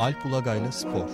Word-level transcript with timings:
Alp 0.00 0.26
Ulagay'la 0.26 0.72
Spor 0.72 1.08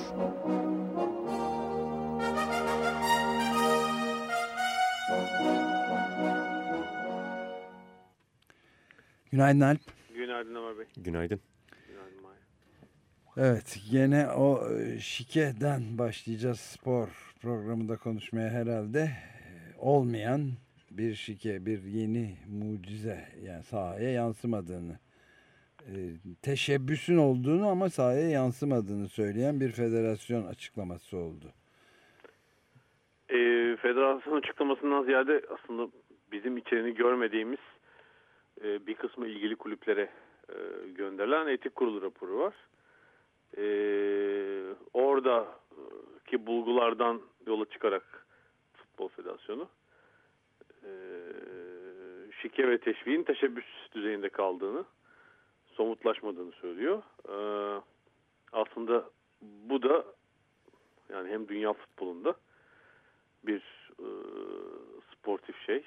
Günaydın 9.32 9.60
Alp. 9.60 9.80
Günaydın 10.14 10.54
Ömer 10.54 10.78
Bey. 10.78 10.86
Günaydın. 10.96 11.40
Günaydın 11.88 12.22
Mahir. 12.22 12.40
Evet 13.36 13.80
yine 13.90 14.28
o 14.28 14.70
e, 14.70 15.00
şikeden 15.00 15.98
başlayacağız 15.98 16.60
spor 16.60 17.34
programında 17.42 17.96
konuşmaya 17.96 18.50
herhalde. 18.50 19.10
Olmayan 19.78 20.52
bir 20.90 21.14
şike, 21.14 21.66
bir 21.66 21.82
yeni 21.82 22.36
mucize 22.48 23.28
yani 23.42 23.62
sahaya 23.62 24.10
yansımadığını, 24.10 24.98
teşebbüsün 26.42 27.16
olduğunu 27.16 27.68
ama 27.68 27.88
sahaya 27.88 28.28
yansımadığını 28.28 29.08
söyleyen 29.08 29.60
bir 29.60 29.72
federasyon 29.72 30.46
açıklaması 30.46 31.16
oldu. 31.16 31.46
Ee, 33.28 33.76
federasyon 33.82 34.36
açıklamasından 34.36 35.04
ziyade 35.04 35.42
aslında 35.50 35.88
bizim 36.32 36.56
içeriğini 36.56 36.94
görmediğimiz 36.94 37.58
e, 38.64 38.86
bir 38.86 38.94
kısmı 38.94 39.26
ilgili 39.26 39.56
kulüplere 39.56 40.10
e, 40.48 40.88
gönderilen 40.88 41.46
etik 41.46 41.74
kurulu 41.74 42.02
raporu 42.02 42.38
var. 42.38 42.54
E, 43.56 43.66
oradaki 44.92 46.46
bulgulardan 46.46 47.20
yola 47.46 47.64
çıkarak 47.64 48.26
Futbol 48.72 49.08
Federasyonu 49.08 49.68
e, 50.84 50.90
şike 52.42 52.68
ve 52.68 52.78
teşviğin 52.78 53.22
teşebbüs 53.22 53.64
düzeyinde 53.94 54.28
kaldığını, 54.28 54.84
somutlaşmadığını 55.76 56.52
söylüyor. 56.52 57.02
E, 57.28 57.36
aslında 58.52 59.04
bu 59.42 59.82
da 59.82 60.04
yani 61.08 61.30
hem 61.30 61.48
dünya 61.48 61.72
futbolunda 61.72 62.34
bir 63.46 63.62
e, 64.00 64.08
sportif 65.12 65.66
şey 65.66 65.84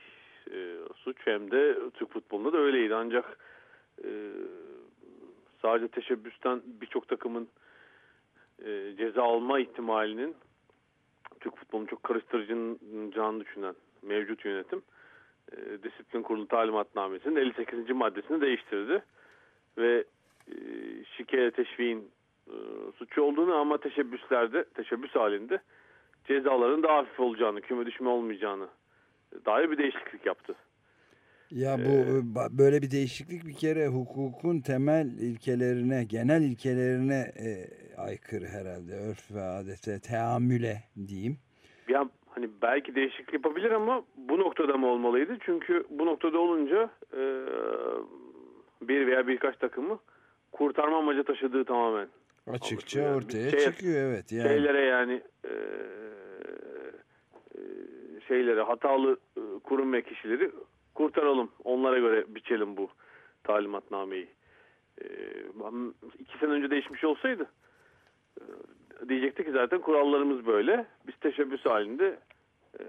e, 0.52 0.78
suç 0.96 1.18
hem 1.26 1.52
de 1.52 1.78
Türk 1.94 2.14
futbolunda 2.14 2.54
da 2.54 2.58
öyleydi 2.58 2.96
ancak 2.96 3.38
e, 4.04 4.10
sadece 5.62 5.88
teşebbüsten 5.88 6.62
birçok 6.66 7.08
takımın 7.08 7.48
e, 8.66 8.96
ceza 8.98 9.24
alma 9.24 9.60
ihtimalinin 9.60 10.36
Türk 11.40 11.58
futbolunu 11.58 11.88
çok 11.88 12.04
karıştıracağını 12.04 13.40
düşünen 13.40 13.76
mevcut 14.02 14.46
yönetim 14.46 14.82
disiplin 15.84 16.22
kurulu 16.22 16.48
talimatnamesinin 16.48 17.36
58. 17.36 17.90
maddesini 17.90 18.42
değiştirdi 18.42 19.04
ve 19.80 20.04
e, 20.48 20.56
şike 21.18 21.52
teşviğin 21.52 22.12
e, 22.48 22.56
suçu 22.98 23.22
olduğunu 23.22 23.56
ama 23.56 23.78
teşebbüslerde 23.78 24.64
teşebbüs 24.64 25.16
halinde 25.16 25.60
cezaların 26.28 26.84
daha 26.84 26.98
hafif 26.98 27.20
olacağını, 27.20 27.62
küme 27.62 27.86
düşme 27.86 28.10
olmayacağını 28.10 28.68
dair 29.46 29.72
bir 29.72 29.78
değişiklik 29.78 30.26
yaptı. 30.26 30.56
Ya 31.52 31.78
bu 31.78 31.92
e, 31.92 32.58
böyle 32.58 32.82
bir 32.82 32.92
değişiklik 32.92 33.46
bir 33.46 33.54
kere 33.54 33.88
hukukun 33.88 34.60
temel 34.60 35.08
ilkelerine, 35.08 36.04
genel 36.04 36.42
ilkelerine 36.42 37.32
e, 37.46 37.50
aykırı 37.98 38.46
herhalde. 38.46 38.94
Örf 39.10 39.32
ve 39.36 39.42
adete, 39.42 40.00
teamüle 40.00 40.84
diyeyim. 41.08 41.38
Ya 41.88 42.10
hani 42.30 42.50
belki 42.62 42.96
değişiklik 42.96 43.34
yapabilir 43.34 43.72
ama 43.72 44.04
bu 44.18 44.40
noktada 44.40 44.78
mı 44.78 44.88
olmalıydı? 44.88 45.38
Çünkü 45.46 45.84
bu 45.90 46.06
noktada 46.06 46.40
olunca 46.40 46.90
e, 47.14 47.22
bir 48.82 49.08
veya 49.08 49.28
birkaç 49.28 49.58
takımı 49.58 50.00
kurtarma 50.52 50.98
amacı 50.98 51.24
taşıdığı 51.24 51.66
tamamen 51.66 52.08
Açıkça 52.48 53.02
Yani 53.02 53.16
ortaya 53.16 53.50
şey- 53.50 53.60
çıkıyor 53.60 54.10
evet. 54.10 54.32
Yani. 54.32 54.48
şeylere 54.48 54.82
yani 54.82 55.22
e, 55.44 55.54
e, 57.56 57.62
şeylere 58.28 58.62
hatalı 58.62 59.18
e, 59.38 59.42
kurum 59.64 59.94
ve 59.94 60.02
kişileri 60.02 60.52
kurtaralım. 60.94 61.52
Onlara 61.64 62.00
göre 62.00 62.26
biçelim 62.28 62.78
bu 62.78 62.90
talimatnameyi. 63.44 64.28
E, 65.02 65.06
iki 66.20 66.38
sene 66.38 66.50
önce 66.50 66.70
değişmiş 66.72 67.04
olsaydı 67.04 67.48
e, 68.42 68.44
diyecekti 69.10 69.46
ki 69.46 69.52
zaten 69.52 69.82
kurallarımız 69.82 70.46
böyle. 70.46 70.86
Biz 71.08 71.16
teşebbüs 71.16 71.66
halinde 71.66 72.20
e, 72.80 72.84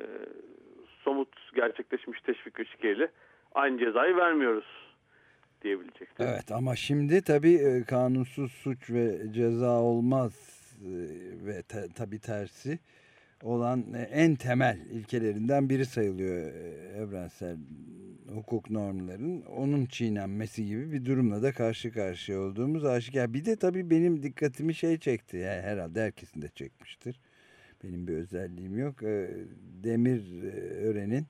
somut 1.03 1.29
gerçekleşmiş 1.55 2.21
teşvik 2.21 2.61
ve 2.61 2.65
şikeyle 2.65 3.11
aynı 3.55 3.79
cezayı 3.79 4.17
vermiyoruz 4.17 4.90
diyebilecekti. 5.63 6.23
Evet 6.23 6.53
ama 6.53 6.77
şimdi 6.77 7.23
tabii 7.23 7.55
e, 7.55 7.83
kanunsuz 7.85 8.53
suç 8.53 8.91
ve 8.91 9.33
ceza 9.33 9.81
olmaz 9.81 10.33
e, 10.81 10.91
ve 11.47 11.63
te, 11.63 11.89
tabii 11.95 12.19
tersi 12.19 12.79
olan 13.43 13.95
e, 13.95 14.03
en 14.03 14.35
temel 14.35 14.79
ilkelerinden 14.93 15.71
biri 15.71 15.87
sayılıyor 15.87 16.53
evrensel 16.97 17.57
hukuk 18.35 18.71
normların 18.71 19.43
onun 19.43 19.87
çiğnenmesi 19.87 20.67
gibi 20.67 20.93
bir 20.93 21.05
durumla 21.05 21.43
da 21.43 21.53
karşı 21.53 21.93
karşıya 21.93 22.41
olduğumuz 22.41 22.85
aşikar. 22.85 23.35
Bir 23.35 23.45
de 23.45 23.57
tabii 23.57 23.91
benim 23.91 24.23
dikkatimi 24.23 24.75
şey 24.75 24.99
çekti 24.99 25.37
yani 25.37 25.63
herhalde 25.63 26.03
herkesin 26.03 26.43
de 26.43 26.49
çekmiştir. 26.49 27.21
Benim 27.85 28.07
bir 28.07 28.15
özelliğim 28.15 28.79
yok. 28.79 29.03
Demir 29.83 30.43
Ören'in 30.83 31.27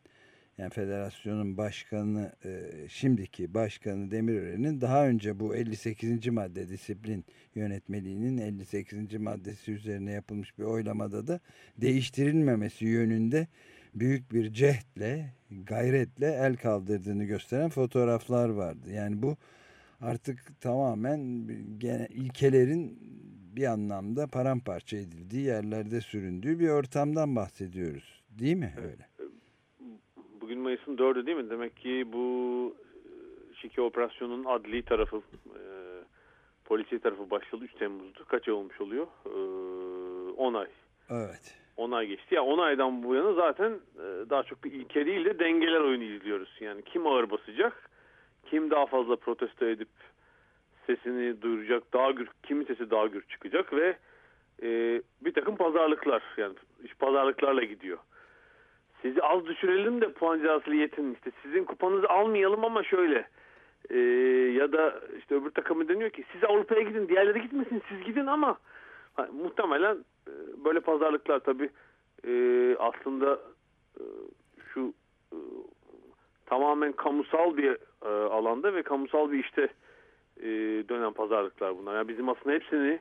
yani 0.61 0.71
federasyonun 0.71 1.57
başkanı 1.57 2.33
e, 2.45 2.61
şimdiki 2.89 3.55
başkanı 3.55 4.11
Demirören'in 4.11 4.81
daha 4.81 5.07
önce 5.07 5.41
bu 5.41 5.55
58. 5.55 6.27
madde 6.27 6.69
disiplin 6.69 7.25
yönetmeliğinin 7.55 8.39
58. 8.39 9.15
maddesi 9.15 9.73
üzerine 9.73 10.13
yapılmış 10.13 10.59
bir 10.59 10.65
oylamada 10.65 11.27
da 11.27 11.41
değiştirilmemesi 11.79 12.85
yönünde 12.85 13.47
büyük 13.95 14.33
bir 14.33 14.53
cehdle, 14.53 15.33
gayretle 15.51 16.27
el 16.27 16.57
kaldırdığını 16.57 17.25
gösteren 17.25 17.71
fotoğraflar 17.71 18.49
vardı. 18.49 18.93
Yani 18.93 19.23
bu 19.23 19.37
artık 20.01 20.61
tamamen 20.61 21.49
gene 21.79 22.07
ilkelerin 22.11 22.99
bir 23.57 23.65
anlamda 23.65 24.27
paramparça 24.27 24.97
edildiği 24.97 25.45
yerlerde 25.45 26.01
süründüğü 26.01 26.59
bir 26.59 26.69
ortamdan 26.69 27.37
bahsediyoruz. 27.37 28.23
Değil 28.31 28.57
mi 28.57 28.75
öyle? 28.77 29.10
Bugün 30.51 30.63
Mayıs'ın 30.63 30.97
4'ü 30.97 31.27
değil 31.27 31.37
mi? 31.37 31.51
Demek 31.51 31.77
ki 31.77 32.05
bu 32.13 32.77
e, 32.85 33.55
şike 33.55 33.83
operasyonunun 33.83 34.45
adli 34.45 34.83
tarafı, 34.83 35.17
e, 35.47 35.63
polisi 36.65 36.99
tarafı 36.99 37.31
başladı 37.31 37.65
3 37.65 37.75
Temmuz'da. 37.75 38.25
Kaç 38.25 38.49
ay 38.49 38.55
olmuş 38.55 38.81
oluyor? 38.81 39.07
E, 39.27 39.31
10 40.37 40.55
ay. 40.55 40.67
Evet. 41.11 41.59
10 41.77 41.91
ay 41.91 42.07
geçti. 42.07 42.35
Ya 42.35 42.43
10 42.43 42.59
aydan 42.59 43.03
bu 43.03 43.15
yana 43.15 43.33
zaten 43.33 43.71
e, 43.97 44.31
daha 44.31 44.43
çok 44.43 44.65
bir 44.65 44.73
ilke 44.73 45.07
değil 45.07 45.25
de 45.25 45.39
dengeler 45.39 45.81
oyunu 45.81 46.05
izliyoruz. 46.05 46.57
Yani 46.61 46.83
kim 46.83 47.07
ağır 47.07 47.31
basacak, 47.31 47.91
kim 48.51 48.71
daha 48.71 48.87
fazla 48.87 49.17
protesto 49.17 49.67
edip 49.67 49.89
sesini 50.87 51.43
duyuracak, 51.43 51.93
daha 51.93 52.11
gür, 52.11 52.29
kimin 52.43 52.65
sesi 52.65 52.91
daha 52.91 53.07
gür 53.07 53.23
çıkacak 53.29 53.73
ve 53.73 53.97
e, 54.63 55.03
bir 55.21 55.35
takım 55.35 55.57
pazarlıklar 55.57 56.23
yani 56.37 56.55
pazarlıklarla 56.99 57.65
gidiyor. 57.65 57.99
Sizi 59.03 59.23
az 59.23 59.47
düşürelim 59.47 60.01
de 60.01 60.13
puan 60.13 60.39
cezası 60.39 60.75
yetin 60.75 61.15
işte 61.15 61.31
sizin 61.43 61.65
kupanızı 61.65 62.09
almayalım 62.09 62.65
ama 62.65 62.83
şöyle 62.85 63.29
e, 63.91 63.99
ya 64.59 64.73
da 64.73 65.01
işte 65.19 65.35
öbür 65.35 65.51
takımı 65.51 65.89
deniyor 65.89 66.11
ki 66.11 66.25
siz 66.33 66.45
Avrupa'ya 66.45 66.83
gidin 66.83 67.09
diğerleri 67.09 67.43
gitmesin 67.43 67.83
siz 67.89 68.05
gidin 68.05 68.27
ama 68.27 68.59
ha, 69.15 69.29
muhtemelen 69.33 69.97
e, 70.29 70.33
böyle 70.65 70.81
pazarlıklar 70.81 71.39
tabi 71.39 71.71
aslında 72.79 73.41
e, 74.01 74.03
şu 74.75 74.95
e, 75.33 75.37
tamamen 76.47 76.93
kamusal 76.93 77.57
bir 77.57 77.77
e, 78.05 78.09
alanda 78.09 78.75
ve 78.75 78.83
kamusal 78.83 79.33
bir 79.33 79.45
işte 79.45 79.69
e, 80.41 80.49
dönen 80.89 81.13
pazarlıklar 81.13 81.79
bunlar. 81.79 81.97
Yani 81.97 82.09
bizim 82.09 82.29
aslında 82.29 82.55
hepsini 82.55 83.01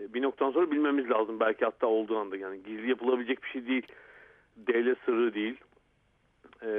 e, 0.00 0.14
bir 0.14 0.22
noktadan 0.22 0.50
sonra 0.50 0.70
bilmemiz 0.70 1.10
lazım. 1.10 1.40
Belki 1.40 1.64
hatta 1.64 1.86
olduğu 1.86 2.18
anda 2.18 2.36
yani 2.36 2.62
gizli 2.62 2.88
yapılabilecek 2.90 3.42
bir 3.42 3.48
şey 3.48 3.66
değil. 3.66 3.86
Devlet 4.56 4.98
sırrı 5.04 5.34
değil. 5.34 5.60
E, 6.62 6.72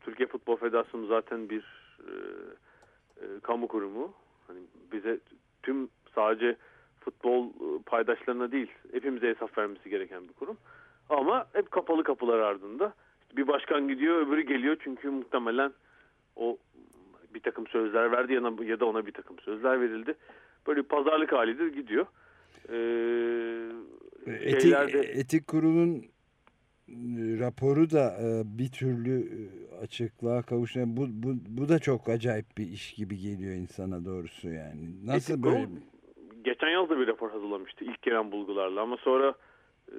Türkiye 0.00 0.28
Futbol 0.28 0.56
Federasyonu 0.56 1.06
zaten 1.06 1.50
bir 1.50 1.64
e, 2.00 2.12
e, 3.20 3.40
kamu 3.42 3.68
kurumu. 3.68 4.12
Hani 4.46 4.58
bize 4.92 5.18
tüm 5.62 5.88
sadece 6.14 6.56
futbol 7.00 7.46
e, 7.46 7.82
paydaşlarına 7.86 8.52
değil 8.52 8.70
hepimize 8.92 9.28
hesap 9.28 9.58
vermesi 9.58 9.90
gereken 9.90 10.28
bir 10.28 10.32
kurum. 10.32 10.56
Ama 11.08 11.46
hep 11.52 11.70
kapalı 11.70 12.04
kapılar 12.04 12.38
ardında. 12.38 12.94
Bir 13.36 13.48
başkan 13.48 13.88
gidiyor 13.88 14.26
öbürü 14.26 14.40
geliyor 14.40 14.76
çünkü 14.80 15.10
muhtemelen 15.10 15.72
o 16.36 16.58
bir 17.34 17.40
takım 17.40 17.66
sözler 17.66 18.12
verdi 18.12 18.32
ya 18.64 18.80
da 18.80 18.86
ona 18.86 19.06
bir 19.06 19.12
takım 19.12 19.38
sözler 19.38 19.80
verildi. 19.80 20.14
Böyle 20.66 20.80
bir 20.80 20.88
pazarlık 20.88 21.32
halidir 21.32 21.72
gidiyor. 21.72 22.06
Ee, 22.68 23.68
Etik, 24.26 24.60
şeylerde 24.60 24.98
etik 24.98 25.46
kurulun 25.46 25.96
e, 26.88 26.94
raporu 27.38 27.90
da 27.90 28.16
e, 28.22 28.58
bir 28.58 28.68
türlü 28.68 29.20
e, 29.20 29.40
açıklığa 29.76 30.42
kavuşan 30.42 30.96
bu, 30.96 31.06
bu, 31.08 31.34
bu 31.48 31.68
da 31.68 31.78
çok 31.78 32.08
acayip 32.08 32.46
bir 32.58 32.66
iş 32.66 32.92
gibi 32.92 33.18
geliyor 33.18 33.54
insana 33.54 34.04
doğrusu 34.04 34.48
yani. 34.48 35.06
Nasıl 35.06 35.32
Etik 35.32 35.44
böyle 35.44 35.64
kurul 35.64 35.76
geçen 36.44 36.68
yaz 36.68 36.90
da 36.90 36.98
bir 36.98 37.06
rapor 37.06 37.30
hazırlamıştı 37.30 37.84
ilk 37.84 38.02
gelen 38.02 38.32
bulgularla 38.32 38.80
ama 38.80 38.96
sonra 38.96 39.34
e, 39.88 39.96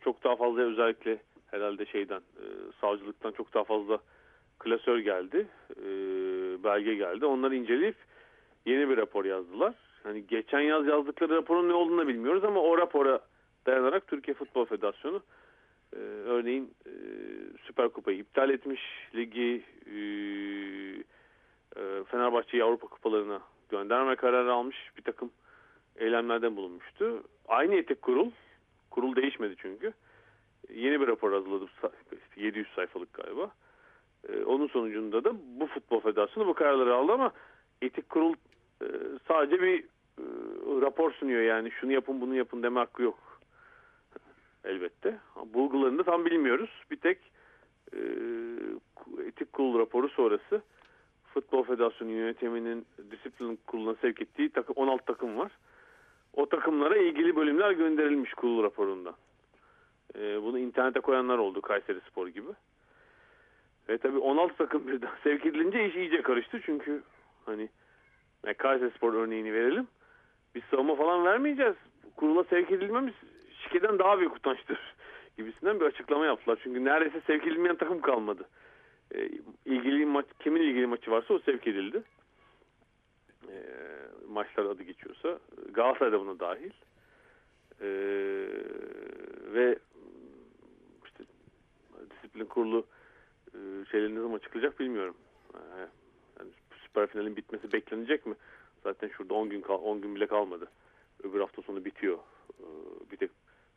çok 0.00 0.24
daha 0.24 0.36
fazla 0.36 0.60
özellikle 0.62 1.18
herhalde 1.46 1.86
şeyden 1.86 2.20
e, 2.20 2.44
savcılıktan 2.80 3.32
çok 3.32 3.54
daha 3.54 3.64
fazla 3.64 3.98
klasör 4.58 4.98
geldi, 4.98 5.46
e, 5.76 5.84
belge 6.64 6.94
geldi. 6.94 7.26
Onları 7.26 7.56
inceleyip 7.56 7.96
yeni 8.66 8.88
bir 8.88 8.96
rapor 8.96 9.24
yazdılar. 9.24 9.74
Hani 10.02 10.26
geçen 10.26 10.60
yaz 10.60 10.86
yazdıkları 10.86 11.36
raporun 11.36 11.68
ne 11.68 11.72
olduğunu 11.72 12.08
bilmiyoruz 12.08 12.44
ama 12.44 12.60
o 12.60 12.78
rapora 12.78 13.20
dayanarak 13.66 14.06
Türkiye 14.06 14.34
Futbol 14.34 14.64
Federasyonu 14.64 15.22
e, 15.92 15.98
örneğin 16.26 16.74
e, 16.86 16.92
Süper 17.66 17.88
Kupayı 17.88 18.18
iptal 18.18 18.50
etmiş, 18.50 18.80
ligi 19.14 19.64
e, 19.86 19.98
e, 21.76 22.04
Fenerbahçe'yi 22.04 22.64
Avrupa 22.64 22.86
Kupalarına 22.86 23.40
gönderme 23.68 24.16
kararı 24.16 24.52
almış 24.52 24.76
bir 24.96 25.02
takım 25.02 25.30
eylemlerden 25.96 26.56
bulunmuştu. 26.56 27.22
Aynı 27.48 27.74
etik 27.74 28.02
kurul, 28.02 28.30
kurul 28.90 29.16
değişmedi 29.16 29.54
çünkü. 29.58 29.92
Yeni 30.74 31.00
bir 31.00 31.06
rapor 31.06 31.32
hazırladı, 31.32 31.66
700 32.36 32.68
sayfalık 32.68 33.12
galiba. 33.12 33.50
E, 34.28 34.44
onun 34.44 34.66
sonucunda 34.66 35.24
da 35.24 35.32
bu 35.60 35.66
futbol 35.66 36.00
federasyonu 36.00 36.48
bu 36.48 36.54
kararları 36.54 36.94
aldı 36.94 37.12
ama 37.12 37.32
etik 37.82 38.08
kurul 38.08 38.34
e, 38.82 38.86
sadece 39.28 39.62
bir 39.62 39.80
e, 40.18 40.24
rapor 40.80 41.12
sunuyor 41.12 41.42
yani 41.42 41.70
şunu 41.70 41.92
yapın 41.92 42.20
bunu 42.20 42.34
yapın 42.34 42.62
deme 42.62 42.80
hakkı 42.80 43.02
yok 43.02 43.30
elbette. 44.64 45.18
Bulgularını 45.54 45.98
da 45.98 46.02
tam 46.02 46.24
bilmiyoruz. 46.24 46.70
Bir 46.90 46.96
tek 46.96 47.18
e, 47.92 47.98
etik 49.26 49.52
kurul 49.52 49.78
raporu 49.78 50.08
sonrası 50.08 50.62
Futbol 51.34 51.62
Federasyonu 51.62 52.10
yönetiminin 52.10 52.86
disiplin 53.10 53.58
kuruluna 53.66 53.94
sevk 53.94 54.22
ettiği 54.22 54.50
takım, 54.50 54.74
16 54.76 55.04
takım 55.04 55.38
var. 55.38 55.52
O 56.34 56.48
takımlara 56.48 56.96
ilgili 56.96 57.36
bölümler 57.36 57.70
gönderilmiş 57.70 58.34
kurul 58.34 58.62
raporundan. 58.62 59.14
E, 60.18 60.42
bunu 60.42 60.58
internete 60.58 61.00
koyanlar 61.00 61.38
oldu 61.38 61.60
Kayseri 61.60 62.00
Spor 62.00 62.28
gibi. 62.28 62.50
Ve 63.88 63.98
tabii 63.98 64.18
16 64.18 64.56
takım 64.56 64.88
birden 64.88 65.10
sevk 65.24 65.46
edilince 65.46 65.88
iş 65.88 65.94
iyice 65.94 66.22
karıştı. 66.22 66.60
Çünkü 66.66 67.02
hani 67.46 67.68
yani 68.46 68.54
Kayseri 68.54 68.90
Spor 68.90 69.14
örneğini 69.14 69.52
verelim. 69.52 69.88
Biz 70.54 70.62
savunma 70.70 70.94
falan 70.94 71.24
vermeyeceğiz. 71.24 71.76
Kurula 72.16 72.44
sevk 72.44 72.70
edilmemiz 72.70 73.14
şikeden 73.62 73.98
daha 73.98 74.18
büyük 74.18 74.36
utançtır 74.36 74.78
gibisinden 75.40 75.80
bir 75.80 75.84
açıklama 75.84 76.26
yaptılar. 76.26 76.58
Çünkü 76.62 76.84
neredeyse 76.84 77.20
sevk 77.26 77.46
edilmeyen 77.46 77.76
takım 77.76 78.00
kalmadı. 78.00 78.44
E, 79.14 79.30
ilgili 79.64 80.06
maç 80.06 80.26
kimin 80.38 80.62
ilgili 80.62 80.86
maçı 80.86 81.10
varsa 81.10 81.34
o 81.34 81.38
sevk 81.38 81.66
edildi. 81.66 82.02
E, 83.48 83.56
maçlar 84.28 84.64
adı 84.64 84.82
geçiyorsa 84.82 85.38
Galatasaray 85.72 86.12
da 86.12 86.20
buna 86.20 86.40
dahil. 86.40 86.70
E, 87.80 87.88
ve 89.54 89.78
işte 91.04 91.24
disiplin 92.10 92.44
kurulu 92.44 92.86
e, 93.54 93.58
şeyleri 93.90 94.34
açıklayacak 94.34 94.80
bilmiyorum. 94.80 95.16
E, 95.54 95.60
yani 96.38 96.50
süper 96.90 97.06
finalin 97.06 97.36
bitmesi 97.36 97.72
beklenecek 97.72 98.26
mi? 98.26 98.34
Zaten 98.82 99.08
şurada 99.08 99.34
10 99.34 99.48
gün 99.48 99.62
10 99.62 100.00
gün 100.00 100.14
bile 100.14 100.26
kalmadı. 100.26 100.68
Öbür 101.22 101.40
hafta 101.40 101.62
sonu 101.62 101.84
bitiyor. 101.84 102.18
E, 102.60 102.64
bir 103.12 103.16
tek 103.16 103.30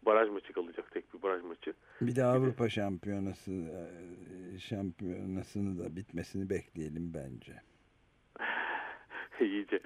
baraj 0.05 0.29
maçı 0.29 0.53
kalacak 0.53 0.91
tek 0.91 1.13
bir 1.13 1.21
baraj 1.21 1.43
maçı. 1.43 1.73
Bir 2.01 2.15
de 2.15 2.23
Avrupa 2.23 2.69
Şampiyonası 2.69 3.51
e, 3.51 4.59
şampiyonasını 4.59 5.79
da 5.79 5.95
bitmesini 5.95 6.49
bekleyelim 6.49 7.13
bence. 7.13 7.53
İyice. 9.41 9.79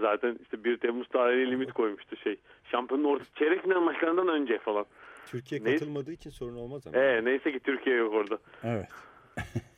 Zaten 0.00 0.38
işte 0.42 0.64
1 0.64 0.78
Temmuz 0.78 1.08
tarihi 1.08 1.50
limit 1.50 1.72
koymuştu 1.72 2.16
şey. 2.16 2.36
Şampiyonun 2.64 3.04
ortası 3.04 3.34
çeyrek 3.34 3.62
final 3.62 3.80
maçlarından 3.80 4.28
önce 4.28 4.58
falan. 4.58 4.86
Türkiye 5.26 5.62
katılmadığı 5.62 6.12
için 6.12 6.30
sorun 6.30 6.56
olmaz 6.56 6.86
ama. 6.86 6.96
Ee, 6.96 7.24
neyse 7.24 7.52
ki 7.52 7.60
Türkiye 7.60 7.96
yok 7.96 8.14
orada. 8.14 8.38
Evet. 8.64 8.88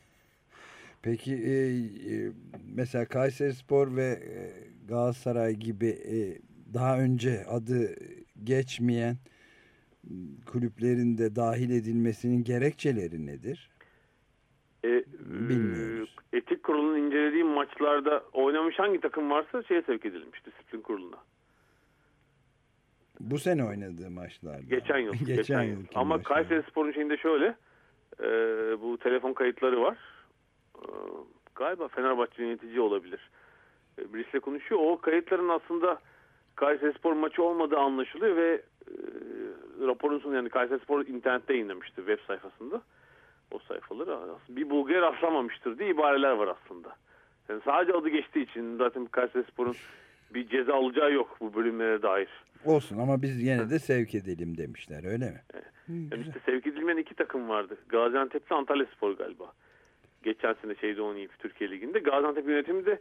Peki 1.03 1.33
e, 1.33 1.53
e, 2.13 2.31
mesela 2.75 3.05
Kayseri 3.05 3.53
Spor 3.53 3.95
ve 3.95 4.03
e, 4.03 4.35
Galatasaray 4.87 5.53
gibi 5.53 5.87
e, 5.87 6.17
daha 6.73 6.99
önce 6.99 7.45
adı 7.49 7.95
geçmeyen 8.43 9.15
kulüplerin 10.45 11.17
de 11.17 11.35
dahil 11.35 11.69
edilmesinin 11.69 12.43
gerekçeleri 12.43 13.25
nedir? 13.25 13.69
E, 14.85 15.03
Bilmiyoruz. 15.49 16.15
Etik 16.33 16.63
kurulun 16.63 16.97
incelediği 16.97 17.43
maçlarda 17.43 18.23
oynamış 18.33 18.79
hangi 18.79 18.99
takım 18.99 19.29
varsa 19.29 19.63
şeye 19.63 19.81
sevk 19.81 20.05
edilmiş 20.05 20.45
disiplin 20.45 20.81
kuruluna. 20.81 21.17
Bu 23.19 23.39
sene 23.39 23.65
oynadığı 23.65 24.09
maçlarda. 24.09 24.61
Geçen 24.61 24.97
yıl. 24.97 25.13
geçen, 25.19 25.35
geçen 25.35 25.63
yıl. 25.63 25.79
Ama 25.95 26.23
Kayseri 26.23 26.63
Spor'un 26.63 26.91
şeyinde 26.91 27.17
şöyle 27.17 27.55
e, 28.19 28.27
bu 28.81 28.97
telefon 28.97 29.33
kayıtları 29.33 29.81
var. 29.81 29.97
E, 30.77 30.87
galiba 31.55 31.87
Fenerbahçe 31.87 32.43
yönetici 32.43 32.79
olabilir. 32.79 33.29
E, 33.99 34.13
birisiyle 34.13 34.39
konuşuyor. 34.39 34.81
O 34.83 34.97
kayıtların 34.97 35.49
aslında 35.49 35.99
Kayseri 36.55 36.93
Spor 36.93 37.13
maçı 37.13 37.43
olmadığı 37.43 37.77
anlaşılıyor 37.77 38.35
ve 38.35 38.61
e, 38.87 38.93
raporun 39.87 40.19
sonu 40.19 40.35
yani 40.35 40.49
Kayseri 40.49 40.79
Spor 40.79 41.05
internette 41.05 41.53
yayınlamıştı 41.53 41.95
web 41.95 42.19
sayfasında. 42.27 42.81
O 43.51 43.59
sayfaları 43.59 44.19
bir 44.49 44.69
Bulgar 44.69 45.01
rastlamamıştır 45.01 45.79
diye 45.79 45.89
ibareler 45.89 46.31
var 46.31 46.47
aslında. 46.47 46.95
Yani 47.49 47.61
sadece 47.65 47.93
adı 47.93 48.09
geçtiği 48.09 48.49
için 48.49 48.77
zaten 48.77 49.05
Kayseri 49.05 49.43
Spor'un 49.43 49.75
bir 50.33 50.47
ceza 50.47 50.73
alacağı 50.73 51.13
yok 51.13 51.37
bu 51.41 51.53
bölümlere 51.53 52.01
dair. 52.01 52.29
Olsun 52.65 52.97
ama 52.97 53.21
biz 53.21 53.41
yine 53.41 53.69
de 53.69 53.79
sevk 53.79 54.15
edelim 54.15 54.57
demişler 54.57 55.11
öyle 55.11 55.25
mi? 55.25 55.41
Evet. 55.53 55.65
Yani 56.11 56.23
işte 56.27 56.39
sevk 56.45 56.67
edilmeyen 56.67 56.97
iki 56.97 57.15
takım 57.15 57.49
vardı. 57.49 57.77
Gaziantep'le 57.89 58.51
Antalya 58.51 58.85
Spor 58.85 59.11
galiba. 59.11 59.53
Geçen 60.23 60.53
sene 60.53 60.75
şeyde 60.75 61.01
oynayıp 61.01 61.39
Türkiye 61.39 61.71
Ligi'nde. 61.71 61.99
Gaziantep 61.99 62.47
yönetimi 62.47 62.85
de 62.85 62.99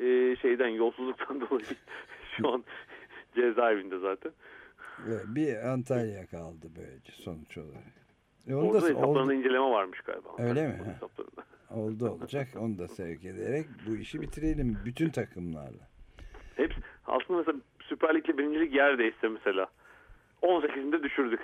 e, 0.00 0.36
şeyden 0.36 0.68
yolsuzluktan 0.68 1.40
dolayı 1.50 1.64
şu 2.36 2.52
an 2.52 2.64
cezaevinde 3.34 3.98
zaten. 3.98 4.32
Bir 5.26 5.68
Antalya 5.68 6.26
kaldı 6.26 6.66
böylece 6.76 7.12
sonuç 7.12 7.58
olarak. 7.58 7.92
E 8.48 8.54
Orada 8.54 8.82
da, 8.82 8.86
hesaplarında 8.86 9.18
oldu. 9.18 9.32
inceleme 9.32 9.70
varmış 9.70 10.00
galiba. 10.00 10.28
Öyle 10.38 10.68
mi? 10.68 10.74
Oldu 11.70 12.10
olacak. 12.10 12.48
Onu 12.58 12.78
da 12.78 12.88
sevk 12.88 13.24
ederek 13.24 13.66
bu 13.86 13.96
işi 13.96 14.20
bitirelim 14.20 14.78
bütün 14.84 15.10
takımlarla. 15.10 15.88
Hepsi, 16.56 16.78
aslında 17.06 17.38
mesela 17.38 17.58
Süper 17.88 18.14
Lig'le 18.14 18.38
birincilik 18.38 18.74
yer 18.74 18.98
değişse 18.98 19.28
mesela. 19.28 19.66
18'inde 20.42 21.02
düşürdük. 21.02 21.40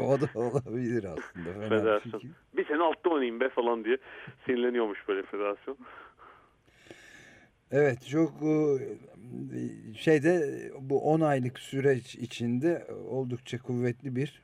O 0.00 0.20
da 0.20 0.28
olabilir 0.34 1.04
aslında. 1.04 1.68
Federasyon. 1.68 2.22
Bir 2.56 2.64
sene 2.64 2.82
altta 2.82 3.10
oynayayım 3.10 3.40
be 3.40 3.48
falan 3.48 3.84
diye 3.84 3.98
sinirleniyormuş 4.46 5.08
böyle 5.08 5.22
federasyon. 5.22 5.78
Evet 7.70 8.06
çok 8.08 8.32
şeyde 9.96 10.60
bu 10.80 11.00
10 11.00 11.20
aylık 11.20 11.58
süreç 11.58 12.14
içinde 12.14 12.86
oldukça 13.08 13.58
kuvvetli 13.58 14.16
bir 14.16 14.42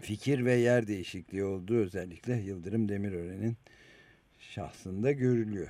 fikir 0.00 0.44
ve 0.44 0.52
yer 0.52 0.86
değişikliği 0.86 1.44
oldu. 1.44 1.74
Özellikle 1.76 2.34
Yıldırım 2.34 2.88
Demirören'in 2.88 3.56
şahsında 4.38 5.12
görülüyor. 5.12 5.68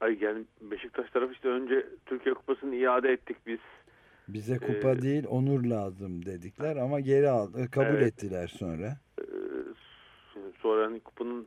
Ay 0.00 0.18
yani 0.20 0.44
Beşiktaş 0.60 1.10
tarafı 1.10 1.32
işte 1.32 1.48
önce 1.48 1.86
Türkiye 2.06 2.34
Kupası'nı 2.34 2.76
iade 2.76 3.12
ettik 3.12 3.36
biz. 3.46 3.58
Bize 4.28 4.58
kupa 4.58 4.90
ee, 4.90 5.02
değil 5.02 5.24
onur 5.28 5.64
lazım 5.64 6.26
dedikler 6.26 6.76
ama 6.76 7.00
geri 7.00 7.28
aldı, 7.28 7.70
kabul 7.70 7.86
evet. 7.86 8.02
ettiler 8.02 8.48
sonra. 8.48 8.96
Ee, 9.20 9.24
sonra 10.62 10.86
hani 10.86 11.00
kupanın 11.00 11.46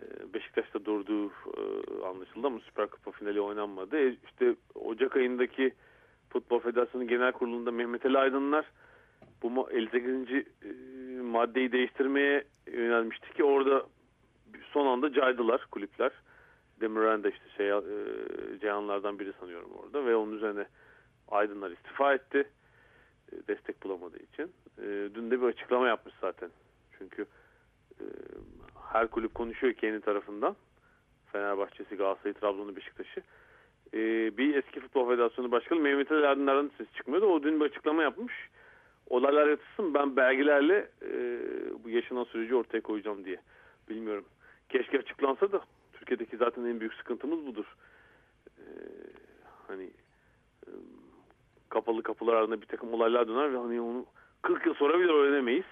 e, 0.00 0.34
Beşiktaş'ta 0.34 0.84
durduğu 0.84 1.26
e, 1.26 1.62
anlaşıldı 2.06 2.46
ama 2.46 2.60
Süper 2.60 2.86
Kupa 2.86 3.10
finali 3.10 3.40
oynanmadı. 3.40 3.98
E 3.98 4.16
işte 4.28 4.56
Ocak 4.74 5.16
ayındaki 5.16 5.74
Futbol 6.30 6.60
Federasyonu 6.60 7.08
Genel 7.08 7.32
Kurulu'nda 7.32 7.70
Mehmet 7.70 8.06
Ali 8.06 8.18
Aydınlar 8.18 8.66
bu 9.42 9.70
58. 9.70 10.12
E, 10.32 10.44
maddeyi 11.22 11.72
değiştirmeye 11.72 12.44
yönelmişti 12.72 13.32
ki 13.34 13.44
orada 13.44 13.86
son 14.72 14.86
anda 14.86 15.12
caydılar 15.12 15.66
kulüpler. 15.70 16.12
Demirel 16.80 17.22
de 17.22 17.30
işte 17.30 17.44
şey, 17.56 17.68
e, 17.68 17.80
Ceyhanlardan 18.60 19.18
biri 19.18 19.32
sanıyorum 19.40 19.70
orada 19.72 20.06
ve 20.06 20.16
onun 20.16 20.36
üzerine 20.36 20.66
Aydınlar 21.28 21.70
istifa 21.70 22.14
etti. 22.14 22.48
E, 23.32 23.48
destek 23.48 23.82
bulamadığı 23.82 24.22
için. 24.22 24.52
E, 24.78 24.84
dün 25.14 25.30
de 25.30 25.40
bir 25.40 25.46
açıklama 25.46 25.88
yapmış 25.88 26.14
zaten. 26.20 26.50
Çünkü 26.98 27.26
e, 28.00 28.04
her 28.92 29.08
kulüp 29.08 29.34
konuşuyor 29.34 29.72
kendi 29.72 30.00
tarafından. 30.00 30.56
Fenerbahçe'si, 31.32 31.96
Galatasaray, 31.96 32.32
Trabzon'u, 32.32 32.76
Beşiktaş'ı. 32.76 33.22
Bir 34.38 34.54
eski 34.54 34.80
Futbol 34.80 35.08
Federasyonu 35.08 35.50
Başkanı 35.50 35.80
Mehmet 35.80 36.12
Ali 36.12 36.26
Aydınlar'dan 36.26 36.70
ses 36.78 36.86
çıkmıyordu. 36.92 37.26
O 37.26 37.42
dün 37.42 37.60
bir 37.60 37.64
açıklama 37.64 38.02
yapmış. 38.02 38.34
Olaylar 39.06 39.48
yatışsın 39.48 39.94
ben 39.94 40.16
belgelerle 40.16 40.90
bu 41.84 41.90
yaşanan 41.90 42.24
süreci 42.24 42.54
ortaya 42.54 42.80
koyacağım 42.80 43.24
diye. 43.24 43.40
Bilmiyorum. 43.88 44.24
Keşke 44.68 44.98
açıklansa 44.98 45.52
da 45.52 45.60
Türkiye'deki 45.92 46.36
zaten 46.36 46.64
en 46.64 46.80
büyük 46.80 46.94
sıkıntımız 46.94 47.46
budur. 47.46 47.76
Ee, 48.58 48.62
Hani 49.68 49.90
kapalı 51.76 52.02
kapılar 52.02 52.34
ardında 52.34 52.60
bir 52.60 52.66
takım 52.66 52.94
olaylar 52.94 53.28
döner 53.28 53.52
ve 53.52 53.56
hani 53.56 53.80
onu 53.80 54.06
40 54.42 54.66
yıl 54.66 54.74
sonra 54.74 55.00
bile 55.00 55.12
öğrenemeyiz. 55.12 55.64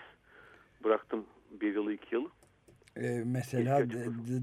Bıraktım 0.84 1.25
bir 1.50 1.75
yılı 1.75 1.92
iki 1.92 2.14
yılı. 2.14 2.28
Ee, 2.96 3.23
mesela 3.26 3.82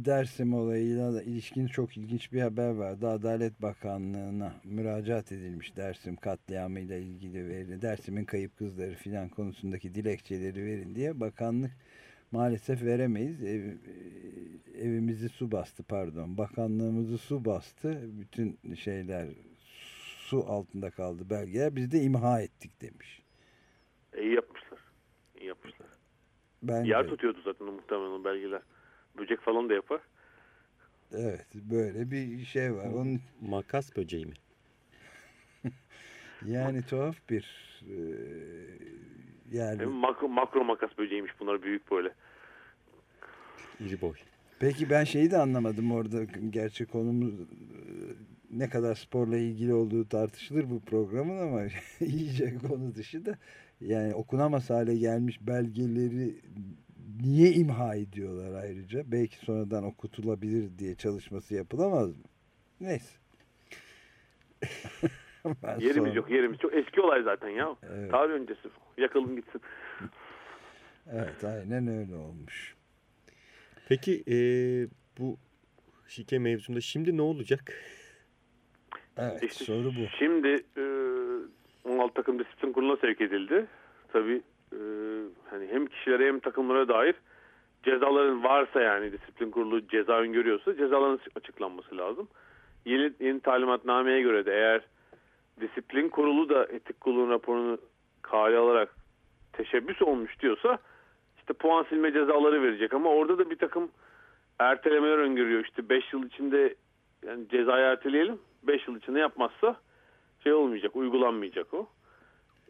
Dersim 0.05 0.53
olayıyla 0.53 1.13
da 1.13 1.23
ilişkin 1.23 1.67
çok 1.67 1.97
ilginç 1.97 2.33
bir 2.33 2.41
haber 2.41 2.69
vardı. 2.69 3.07
Adalet 3.07 3.61
Bakanlığı'na 3.61 4.53
müracaat 4.63 5.31
edilmiş 5.31 5.77
Dersim 5.77 6.15
katliamıyla 6.15 6.97
ilgili 6.97 7.49
veri. 7.49 7.81
Dersim'in 7.81 8.25
kayıp 8.25 8.57
kızları 8.57 8.93
filan 8.93 9.29
konusundaki 9.29 9.95
dilekçeleri 9.95 10.65
verin 10.65 10.95
diye 10.95 11.19
bakanlık 11.19 11.71
maalesef 12.31 12.83
veremeyiz. 12.83 13.43
Ev, 13.43 13.63
e, 13.63 13.73
evimizi 14.81 15.29
su 15.29 15.51
bastı 15.51 15.83
pardon. 15.83 16.37
Bakanlığımızı 16.37 17.17
su 17.17 17.45
bastı. 17.45 18.01
Bütün 18.19 18.75
şeyler 18.75 19.27
su 20.31 20.45
altında 20.47 20.89
kaldı 20.89 21.29
belgeler. 21.29 21.75
Biz 21.75 21.91
de 21.91 22.01
imha 22.01 22.41
ettik 22.41 22.81
demiş. 22.81 23.21
İyi 24.17 24.35
yapmışlar. 24.35 24.79
İyi 25.39 25.45
yapmışlar. 25.45 25.87
Bence. 26.63 26.91
Yer 26.91 27.07
tutuyordu 27.07 27.41
zaten 27.43 27.67
muhtemelen 27.67 28.11
o 28.11 28.23
belgeler. 28.23 28.61
Böcek 29.17 29.41
falan 29.41 29.69
da 29.69 29.73
yapar. 29.73 30.01
Evet 31.11 31.45
böyle 31.55 32.11
bir 32.11 32.45
şey 32.45 32.73
var. 32.73 32.85
Onun... 32.85 33.21
Makas 33.41 33.97
böceği 33.97 34.25
mi? 34.25 34.33
yani 36.45 36.85
tuhaf 36.85 37.15
bir 37.29 37.45
e, 37.81 37.97
yani. 39.51 39.85
Makro, 39.85 40.27
makro 40.27 40.63
makas 40.63 40.97
böceğiymiş 40.97 41.31
bunlar 41.39 41.61
büyük 41.61 41.91
böyle. 41.91 42.13
İri 43.79 44.01
boy. 44.01 44.13
Peki 44.59 44.89
ben 44.89 45.03
şeyi 45.03 45.31
de 45.31 45.37
anlamadım 45.37 45.91
orada 45.91 46.23
gerçek 46.49 46.91
konumuz 46.91 47.33
ne 48.51 48.69
kadar 48.69 48.95
sporla 48.95 49.37
ilgili 49.37 49.73
olduğu 49.73 50.09
tartışılır 50.09 50.69
bu 50.69 50.79
programın 50.79 51.39
ama 51.47 51.61
iyice 51.99 52.57
konu 52.57 52.95
dışı 52.95 53.25
da 53.25 53.37
yani 53.81 54.15
okunamaz 54.15 54.69
hale 54.69 54.97
gelmiş 54.97 55.37
belgeleri 55.41 56.35
niye 57.21 57.51
imha 57.51 57.95
ediyorlar 57.95 58.63
ayrıca? 58.63 59.03
Belki 59.11 59.37
sonradan 59.37 59.83
okutulabilir 59.83 60.77
diye 60.79 60.95
çalışması 60.95 61.55
yapılamaz 61.55 62.07
mı? 62.07 62.23
Neyse. 62.81 63.17
yerimiz 65.79 65.95
sonra... 65.95 66.13
yok 66.13 66.31
yerimiz. 66.31 66.59
Çok 66.59 66.73
eski 66.73 67.01
olay 67.01 67.23
zaten 67.23 67.49
ya. 67.49 67.75
Evet. 67.93 68.11
Tarih 68.11 68.33
öncesi. 68.33 68.69
Yakalım 68.97 69.35
gitsin. 69.35 69.61
evet 71.11 71.43
aynen 71.43 71.87
öyle 71.87 72.15
olmuş. 72.15 72.75
Peki 73.89 74.23
e, 74.27 74.37
bu 75.17 75.37
şike 76.07 76.39
mevzunda 76.39 76.81
şimdi 76.81 77.17
ne 77.17 77.21
olacak? 77.21 77.73
Evet 79.21 79.43
işte 79.43 79.65
soru 79.65 79.85
bu. 79.85 80.07
Şimdi 80.19 80.63
e, 80.77 80.83
16 81.89 82.13
takım 82.13 82.39
disiplin 82.39 82.71
kuruluna 82.71 82.97
sevk 82.97 83.21
edildi. 83.21 83.65
Tabii 84.13 84.41
e, 84.73 84.79
hani 85.49 85.67
hem 85.67 85.85
kişilere 85.85 86.27
hem 86.27 86.39
takımlara 86.39 86.87
dair 86.87 87.15
cezaların 87.83 88.43
varsa 88.43 88.81
yani 88.81 89.11
disiplin 89.11 89.51
kurulu 89.51 89.87
ceza 89.87 90.13
öngörüyorsa 90.13 90.77
cezaların 90.77 91.19
açıklanması 91.35 91.97
lazım. 91.97 92.27
Yeni, 92.85 93.11
yeni 93.19 93.39
talimatnameye 93.39 94.21
göre 94.21 94.45
de 94.45 94.53
eğer 94.53 94.81
disiplin 95.61 96.09
kurulu 96.09 96.49
da 96.49 96.65
etik 96.65 97.01
kurulun 97.01 97.29
raporunu 97.29 97.77
kale 98.21 98.57
alarak 98.57 98.95
teşebbüs 99.53 100.01
olmuş 100.01 100.39
diyorsa 100.39 100.77
işte 101.37 101.53
puan 101.53 101.83
silme 101.83 102.13
cezaları 102.13 102.63
verecek 102.63 102.93
ama 102.93 103.09
orada 103.09 103.37
da 103.37 103.49
bir 103.49 103.57
takım 103.57 103.91
ertelemeler 104.59 105.17
öngörüyor. 105.17 105.63
İşte 105.63 105.89
5 105.89 106.13
yıl 106.13 106.25
içinde 106.25 106.75
yani 107.25 107.49
cezayı 107.49 107.85
erteleyelim 107.85 108.39
5 108.63 108.87
yıl 108.87 108.97
içinde 108.97 109.19
yapmazsa 109.19 109.75
şey 110.43 110.53
olmayacak, 110.53 110.95
uygulanmayacak 110.95 111.73
o. 111.73 111.87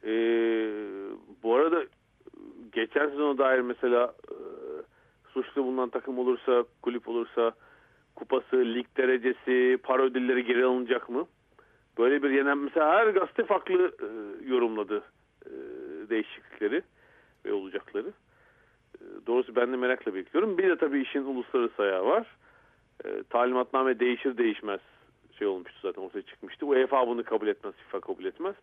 Ee, 0.03 0.69
bu 1.43 1.55
arada 1.55 1.83
geçen 2.71 3.10
sezona 3.10 3.38
dair 3.38 3.60
mesela 3.60 4.13
e, 4.31 4.36
suçlu 5.33 5.63
bulunan 5.63 5.89
takım 5.89 6.19
olursa, 6.19 6.63
kulüp 6.81 7.07
olursa 7.07 7.51
kupası, 8.15 8.57
lig 8.57 8.86
derecesi, 8.98 9.77
para 9.83 10.03
ödülleri 10.03 10.45
geri 10.45 10.65
alınacak 10.65 11.10
mı? 11.10 11.27
Böyle 11.98 12.24
bir 12.24 12.29
yenen 12.29 12.57
mesela 12.57 12.89
her 12.93 13.07
gazete 13.07 13.43
farklı 13.43 13.91
e, 14.01 14.07
yorumladı 14.50 15.03
e, 15.45 15.51
değişiklikleri 16.10 16.81
ve 17.45 17.53
olacakları. 17.53 18.13
E, 18.95 19.03
doğrusu 19.27 19.55
ben 19.55 19.71
de 19.71 19.77
merakla 19.77 20.15
bekliyorum. 20.15 20.57
Bir 20.57 20.69
de 20.69 20.77
tabii 20.77 21.01
işin 21.01 21.24
uluslararası 21.24 21.83
ayağı 21.83 22.05
var. 22.05 22.27
E, 23.05 23.24
talimatname 23.29 24.00
değişir 24.00 24.38
değişmez 24.38 24.79
şey 25.41 25.48
olmuştu 25.48 25.79
zaten 25.81 26.01
ortaya 26.01 26.21
çıkmıştı. 26.21 26.65
UEFA 26.65 27.07
bunu 27.07 27.24
kabul 27.24 27.48
etmez, 27.48 27.74
FIFA 27.75 28.00
kabul 28.00 28.25
etmez. 28.25 28.55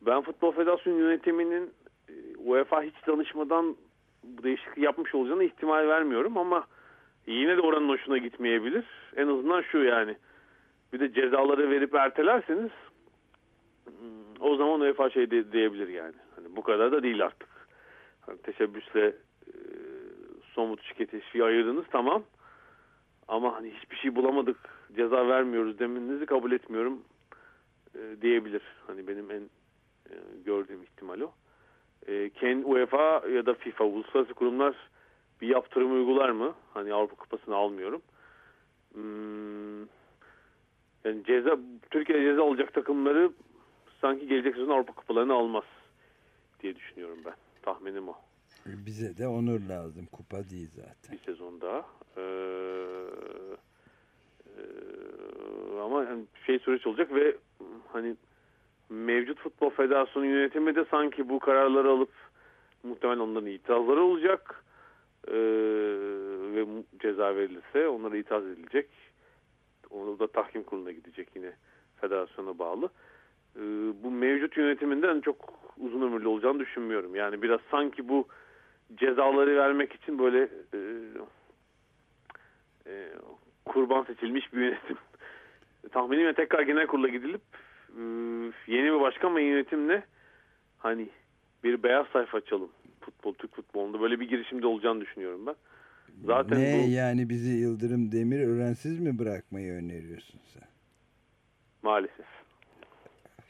Ben 0.00 0.22
Futbol 0.22 0.52
Federasyonu 0.52 0.98
yönetiminin 0.98 1.70
e, 2.08 2.12
UEFA 2.36 2.82
hiç 2.82 2.94
danışmadan 3.06 3.76
bu 4.24 4.42
değişikliği 4.42 4.84
yapmış 4.84 5.14
olacağına 5.14 5.42
ihtimal 5.42 5.88
vermiyorum 5.88 6.38
ama 6.38 6.66
yine 7.26 7.56
de 7.56 7.60
oranın 7.60 7.88
hoşuna 7.88 8.18
gitmeyebilir. 8.18 8.84
En 9.16 9.28
azından 9.28 9.62
şu 9.62 9.78
yani 9.78 10.16
bir 10.92 11.00
de 11.00 11.12
cezaları 11.12 11.70
verip 11.70 11.94
ertelerseniz 11.94 12.70
hmm, 13.84 14.40
o 14.40 14.56
zaman 14.56 14.80
UEFA 14.80 15.10
şey 15.10 15.30
de, 15.30 15.52
diyebilir 15.52 15.88
yani. 15.88 16.14
Hani 16.36 16.56
bu 16.56 16.62
kadar 16.62 16.92
da 16.92 17.02
değil 17.02 17.24
artık. 17.24 17.48
Hani 18.20 18.38
teşebbüsle 18.38 19.06
e, 19.46 19.54
somut 20.54 20.82
şirket 20.82 21.10
teşviği 21.10 21.44
ayırdınız 21.44 21.84
tamam. 21.90 22.22
Ama 23.28 23.54
hani 23.54 23.70
hiçbir 23.70 23.96
şey 23.96 24.16
bulamadık 24.16 24.79
ceza 24.96 25.28
vermiyoruz 25.28 25.78
demenizi 25.78 26.26
kabul 26.26 26.52
etmiyorum 26.52 27.02
e, 27.94 28.22
diyebilir. 28.22 28.62
Hani 28.86 29.08
benim 29.08 29.30
en 29.30 29.42
e, 30.10 30.14
gördüğüm 30.44 30.82
ihtimal 30.82 31.20
o. 31.20 31.32
E, 32.06 32.30
Ken 32.30 32.62
UEFA 32.66 33.22
ya 33.28 33.46
da 33.46 33.54
FIFA 33.54 33.84
uluslararası 33.84 34.34
kurumlar 34.34 34.76
bir 35.40 35.48
yaptırım 35.48 35.92
uygular 35.92 36.30
mı? 36.30 36.54
Hani 36.74 36.94
Avrupa 36.94 37.16
Kupası'nı 37.16 37.56
almıyorum. 37.56 38.02
Hmm, 38.92 39.80
yani 41.04 41.24
ceza 41.26 41.58
Türkiye'de 41.90 42.24
ceza 42.24 42.44
alacak 42.44 42.74
takımları 42.74 43.32
sanki 44.00 44.28
gelecek 44.28 44.54
sezon 44.54 44.70
Avrupa 44.70 44.92
Kupalarını 44.92 45.34
almaz 45.34 45.64
diye 46.62 46.76
düşünüyorum 46.76 47.18
ben. 47.24 47.34
Tahminim 47.62 48.08
o. 48.08 48.14
Bize 48.66 49.18
de 49.18 49.28
onur 49.28 49.60
lazım. 49.60 50.06
Kupa 50.06 50.36
değil 50.50 50.70
zaten. 50.70 51.12
Bir 51.12 51.18
sezon 51.18 51.60
daha. 51.60 51.86
Ee, 52.16 52.22
ama 55.82 56.04
yani 56.04 56.24
şey 56.46 56.58
süreç 56.58 56.86
olacak 56.86 57.14
ve 57.14 57.36
hani 57.92 58.16
mevcut 58.90 59.38
futbol 59.38 59.70
federasyonu 59.70 60.26
yönetimi 60.26 60.74
de 60.74 60.84
sanki 60.90 61.28
bu 61.28 61.38
kararları 61.38 61.90
alıp 61.90 62.10
muhtemelen 62.82 63.20
onların 63.20 63.46
itirazları 63.46 64.02
olacak 64.02 64.64
ee, 65.28 65.34
ve 66.54 66.66
ceza 66.98 67.36
verilirse 67.36 67.88
onlara 67.88 68.16
itiraz 68.16 68.46
edilecek. 68.46 68.88
Onu 69.90 70.18
da 70.18 70.26
tahkim 70.26 70.62
kuruluna 70.62 70.92
gidecek 70.92 71.28
yine 71.34 71.52
federasyona 72.00 72.58
bağlı. 72.58 72.88
Ee, 73.56 73.60
bu 74.02 74.10
mevcut 74.10 74.56
yönetiminden 74.56 75.20
çok 75.20 75.36
uzun 75.78 76.02
ömürlü 76.02 76.28
olacağını 76.28 76.58
düşünmüyorum. 76.58 77.14
Yani 77.14 77.42
biraz 77.42 77.60
sanki 77.70 78.08
bu 78.08 78.24
cezaları 78.94 79.56
vermek 79.56 79.92
için 79.92 80.18
böyle 80.18 80.48
e, 80.74 80.78
e, 82.86 83.08
kurban 83.64 84.04
seçilmiş 84.04 84.52
bir 84.52 84.60
yönetim. 84.60 84.96
Tahminimle 85.92 86.34
tekrar 86.34 86.62
genel 86.62 86.86
kurula 86.86 87.08
gidilip 87.08 87.40
yeni 88.66 88.92
bir 88.92 89.00
başkan 89.00 89.36
ve 89.36 89.42
yönetimle 89.42 90.02
hani 90.78 91.08
bir 91.64 91.82
beyaz 91.82 92.06
sayfa 92.06 92.38
açalım 92.38 92.70
futbol 93.00 93.34
Türk 93.34 93.56
futbolunda 93.56 94.00
böyle 94.00 94.20
bir 94.20 94.28
girişimde 94.28 94.66
olacağını 94.66 95.00
düşünüyorum 95.00 95.46
ben. 95.46 95.54
Zaten 96.24 96.60
ne 96.60 96.84
bu, 96.86 96.90
yani 96.90 97.28
bizi 97.28 97.58
Yıldırım 97.58 98.12
Demir 98.12 98.40
öğrensiz 98.40 99.00
mi 99.00 99.18
bırakmayı 99.18 99.72
öneriyorsun 99.72 100.40
sen? 100.52 100.68
Maalesef. 101.82 102.26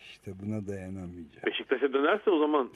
İşte 0.00 0.32
buna 0.42 0.66
dayanamayacağım. 0.68 1.46
Beşiktaş'a 1.46 1.92
dönerse 1.92 2.30
o 2.30 2.38
zaman 2.38 2.70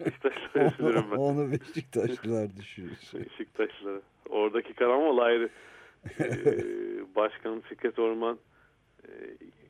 Beşiktaşlara 0.00 0.66
üzülürüm 0.66 1.04
ben. 1.10 1.16
Onu 1.16 1.52
Beşiktaşlılar 1.52 2.56
düşürür. 2.56 2.98
Beşiktaşlılar. 3.14 4.00
Oradaki 4.28 4.74
karamol 4.74 5.18
ayrı. 5.18 5.48
Ee, 6.20 7.14
Başkanım 7.16 7.60
Fikret 7.60 7.98
Orman 7.98 8.38
e, 9.08 9.10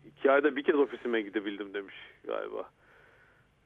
iki 0.07 0.31
ayda 0.31 0.57
bir 0.57 0.62
kez 0.62 0.75
ofisime 0.75 1.23
gidebildim 1.23 1.75
demiş 1.75 1.95
galiba. 2.27 2.71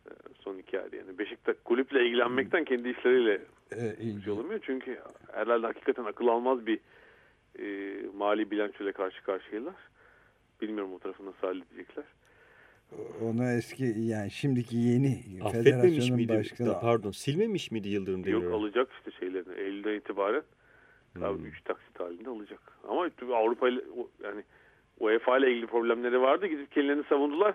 E, 0.07 0.11
son 0.41 0.59
iki 0.59 0.81
ayda 0.81 0.97
yani. 0.97 1.19
Beşiktaş 1.19 1.57
kulüple 1.65 2.07
ilgilenmekten 2.07 2.65
kendi 2.65 2.89
işleriyle 2.89 3.41
e, 3.73 4.21
şey 4.25 4.33
olamıyor. 4.33 4.61
Çünkü 4.63 4.99
herhalde 5.33 5.67
hakikaten 5.67 6.05
akıl 6.05 6.27
almaz 6.27 6.67
bir 6.67 6.81
e, 7.59 7.97
mali 8.17 8.51
bilançoyla 8.51 8.93
karşı 8.93 9.23
karşıyalar. 9.23 9.75
Bilmiyorum 10.63 10.93
o 10.93 10.99
tarafı 10.99 11.27
nasıl 11.27 11.47
halledecekler. 11.47 12.05
Onu 13.23 13.51
eski 13.51 13.85
yani 13.85 14.31
şimdiki 14.31 14.77
yeni 14.77 15.23
federasyonun 15.53 16.15
miydi? 16.15 16.33
başkanı. 16.39 16.81
Pardon 16.81 17.11
silmemiş 17.11 17.71
miydi 17.71 17.89
Yıldırım 17.89 18.25
Demirören? 18.25 18.45
Yok 18.45 18.55
alacak 18.55 18.89
işte 18.99 19.11
şeylerini. 19.21 19.61
Eylül'den 19.61 19.95
itibaren 19.95 20.43
tabii 21.21 21.39
hmm. 21.39 21.47
3 21.47 21.63
taksit 21.65 22.01
halinde 22.01 22.31
alacak. 22.31 22.61
Ama 22.89 23.11
Avrupa 23.35 23.69
ile 23.69 23.81
yani 24.25 24.43
UEFA 25.01 25.39
ile 25.39 25.53
ilgili 25.53 25.67
problemleri 25.67 26.21
vardı. 26.21 26.47
Gidip 26.47 26.73
kendilerini 26.73 27.05
savundular. 27.09 27.55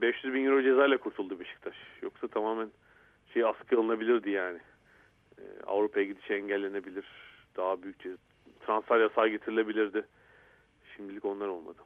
500 0.00 0.34
bin 0.34 0.44
euro 0.44 0.62
cezayla 0.62 0.98
kurtuldu 0.98 1.40
Beşiktaş. 1.40 1.76
Yoksa 2.02 2.28
tamamen 2.28 2.70
şey 3.32 3.44
askı 3.44 3.76
alınabilirdi 3.76 4.30
yani. 4.30 4.58
Avrupa'ya 5.66 6.06
gidişi 6.06 6.34
engellenebilir. 6.34 7.04
Daha 7.56 7.82
büyük 7.82 8.04
transfer 8.66 9.00
yasağı 9.00 9.28
getirilebilirdi. 9.28 10.06
Şimdilik 10.96 11.24
onlar 11.24 11.48
olmadı. 11.48 11.78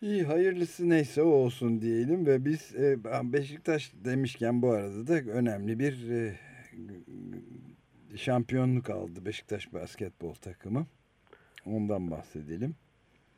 İyi 0.00 0.22
hayırlısı 0.22 0.88
neyse 0.88 1.22
o 1.22 1.28
olsun 1.28 1.80
diyelim 1.80 2.26
ve 2.26 2.44
biz 2.44 2.76
e, 2.76 2.96
Beşiktaş 3.32 3.92
demişken 4.04 4.62
bu 4.62 4.70
arada 4.70 5.06
da 5.06 5.30
önemli 5.30 5.78
bir 5.78 6.10
e, 6.10 6.34
şampiyonluk 8.16 8.90
aldı 8.90 9.26
Beşiktaş 9.26 9.72
basketbol 9.72 10.34
takımı. 10.34 10.86
Ondan 11.66 12.10
bahsedelim. 12.10 12.74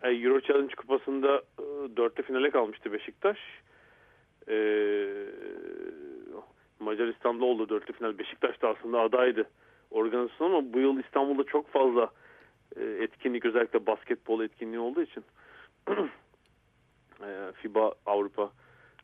Euro 0.02 0.40
Challenge 0.40 0.74
kupasında 0.74 1.42
e, 1.58 1.96
dörtte 1.96 2.22
finale 2.22 2.50
kalmıştı 2.50 2.92
Beşiktaş. 2.92 3.38
Ee, 4.48 5.08
Macaristan'da 6.80 7.44
oldu 7.44 7.68
dörtlü 7.68 7.92
final. 7.92 8.18
Beşiktaş 8.18 8.62
da 8.62 8.68
aslında 8.68 9.00
adaydı 9.00 9.48
organizasyon 9.90 10.50
ama 10.50 10.72
bu 10.72 10.78
yıl 10.78 10.98
İstanbul'da 10.98 11.44
çok 11.44 11.68
fazla 11.68 12.10
e, 12.76 12.84
etkinlik 12.84 13.44
özellikle 13.44 13.86
basketbol 13.86 14.42
etkinliği 14.42 14.78
olduğu 14.78 15.02
için 15.02 15.24
e, 17.22 17.52
FIBA 17.54 17.94
Avrupa 18.06 18.50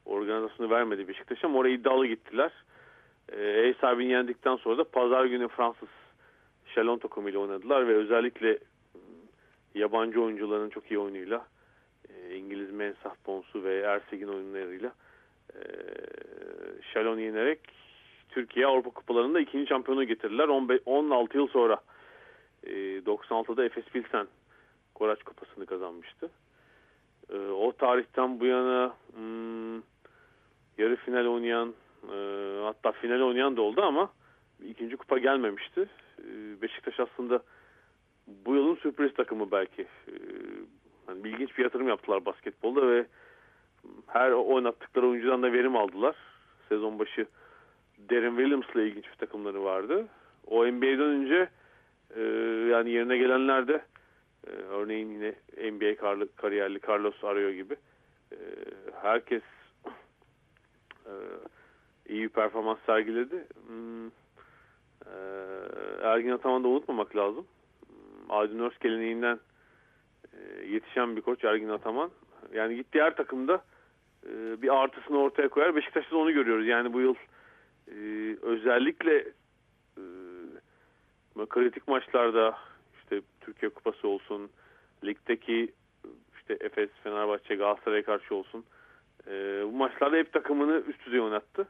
organizasyonu 0.04 0.70
vermedi 0.70 1.08
Beşiktaş 1.08 1.44
ama 1.44 1.58
oraya 1.58 1.74
iddialı 1.74 2.06
gittiler. 2.06 2.52
E, 3.32 3.42
ev 3.42 3.74
sahibini 3.80 4.12
yendikten 4.12 4.56
sonra 4.56 4.78
da 4.78 4.84
pazar 4.84 5.24
günü 5.24 5.48
Fransız 5.48 5.88
Chalon 6.74 6.98
takımıyla 6.98 7.40
oynadılar 7.40 7.88
ve 7.88 7.94
özellikle 7.94 8.58
yabancı 9.74 10.22
oyuncuların 10.22 10.70
çok 10.70 10.90
iyi 10.90 10.98
oyunuyla 10.98 11.46
e, 12.08 12.36
İngiliz 12.36 12.70
Mensah 12.70 13.14
Bonsu 13.26 13.64
ve 13.64 13.80
Ersegin 13.80 14.28
oyunlarıyla 14.28 14.92
e, 15.54 15.60
yenerek 16.94 17.60
Türkiye 18.28 18.66
Avrupa 18.66 18.90
Kupalarında 18.90 19.40
ikinci 19.40 19.68
şampiyonu 19.68 20.04
getirdiler. 20.04 20.48
15, 20.48 20.80
16 20.86 21.36
yıl 21.36 21.48
sonra 21.48 21.76
e, 22.62 22.70
96'da 22.98 23.64
Efes 23.64 23.84
Pilsen 23.84 24.26
Koraç 24.94 25.22
Kupası'nı 25.22 25.66
kazanmıştı. 25.66 26.30
O 27.52 27.72
tarihten 27.78 28.40
bu 28.40 28.46
yana 28.46 28.94
yarı 30.78 30.96
final 30.96 31.26
oynayan 31.26 31.74
e, 32.12 32.60
hatta 32.62 32.92
final 32.92 33.20
oynayan 33.20 33.56
da 33.56 33.62
oldu 33.62 33.82
ama 33.82 34.10
ikinci 34.68 34.96
kupa 34.96 35.18
gelmemişti. 35.18 35.88
E, 36.18 36.62
Beşiktaş 36.62 37.00
aslında 37.00 37.42
bu 38.26 38.54
yılın 38.54 38.74
sürpriz 38.74 39.14
takımı 39.14 39.50
belki. 39.50 39.86
Yani 41.08 41.28
ilginç 41.28 41.58
bir 41.58 41.62
yatırım 41.62 41.88
yaptılar 41.88 42.24
basketbolda 42.24 42.88
ve 42.88 43.06
her 44.06 44.30
oynattıkları 44.30 45.08
oyuncudan 45.08 45.42
da 45.42 45.52
verim 45.52 45.76
aldılar. 45.76 46.16
Sezon 46.68 46.98
başı 46.98 47.26
Darren 48.10 48.36
Williams'la 48.36 48.82
ilginç 48.82 49.04
bir 49.04 49.16
takımları 49.16 49.64
vardı. 49.64 50.06
O 50.46 50.66
NBA'den 50.66 51.00
önce 51.00 51.48
e, 52.16 52.20
yani 52.70 52.90
yerine 52.90 53.16
gelenler 53.18 53.68
de 53.68 53.84
e, 54.46 54.50
örneğin 54.50 55.10
yine 55.10 55.34
NBA 55.72 55.96
kar, 55.96 56.18
kariyerli 56.36 56.80
Carlos 56.88 57.24
Arroyo 57.24 57.50
gibi 57.50 57.76
e, 58.32 58.36
herkes 59.02 59.42
iyi 62.08 62.22
bir 62.22 62.28
performans 62.28 62.78
sergiledi. 62.86 63.46
Hmm, 63.66 64.06
e, 64.06 65.16
Ergin 66.02 66.30
Ataman'ı 66.30 66.64
da 66.64 66.68
unutmamak 66.68 67.16
lazım. 67.16 67.46
Hmm, 67.86 68.30
Aydın 68.36 68.58
Örs 68.58 68.78
geleneğinden 68.78 69.40
e, 70.32 70.66
yetişen 70.66 71.16
bir 71.16 71.20
koç 71.20 71.44
Ergin 71.44 71.68
Ataman. 71.68 72.10
Yani 72.54 72.76
gittiği 72.76 73.02
her 73.02 73.16
takımda 73.16 73.64
e, 74.26 74.62
bir 74.62 74.82
artısını 74.82 75.18
ortaya 75.18 75.48
koyar. 75.48 75.76
Beşiktaş'ta 75.76 76.16
onu 76.16 76.32
görüyoruz. 76.32 76.66
Yani 76.66 76.92
bu 76.92 77.00
yıl 77.00 77.14
özellikle 78.42 79.24
kritik 81.54 81.88
maçlarda 81.88 82.58
işte 83.02 83.22
Türkiye 83.40 83.68
Kupası 83.68 84.08
olsun, 84.08 84.50
ligdeki 85.04 85.72
işte 86.36 86.56
Efes, 86.60 86.90
Fenerbahçe, 87.02 87.54
Galatasaray'a 87.54 88.02
karşı 88.02 88.34
olsun. 88.34 88.64
E, 89.26 89.62
bu 89.64 89.72
maçlarda 89.72 90.16
hep 90.16 90.32
takımını 90.32 90.82
üst 90.88 91.06
düzey 91.06 91.20
oynattı. 91.20 91.68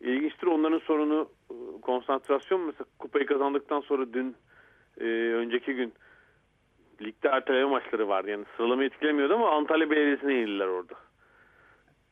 İlginçtir 0.00 0.46
onların 0.46 0.78
sorunu 0.78 1.28
e, 1.50 1.80
konsantrasyon. 1.80 2.60
Mesela 2.60 2.84
kupayı 2.98 3.26
kazandıktan 3.26 3.80
sonra 3.80 4.12
dün 4.12 4.36
e, 5.00 5.04
önceki 5.34 5.74
gün 5.74 5.92
ligde 7.02 7.28
erteleme 7.28 7.70
maçları 7.70 8.08
vardı. 8.08 8.30
Yani 8.30 8.44
sıralama 8.56 8.84
etkilemiyordu 8.84 9.34
ama 9.34 9.50
Antalya 9.50 9.90
Belediyesi'ne 9.90 10.32
yenildiler 10.32 10.66
orada. 10.66 10.94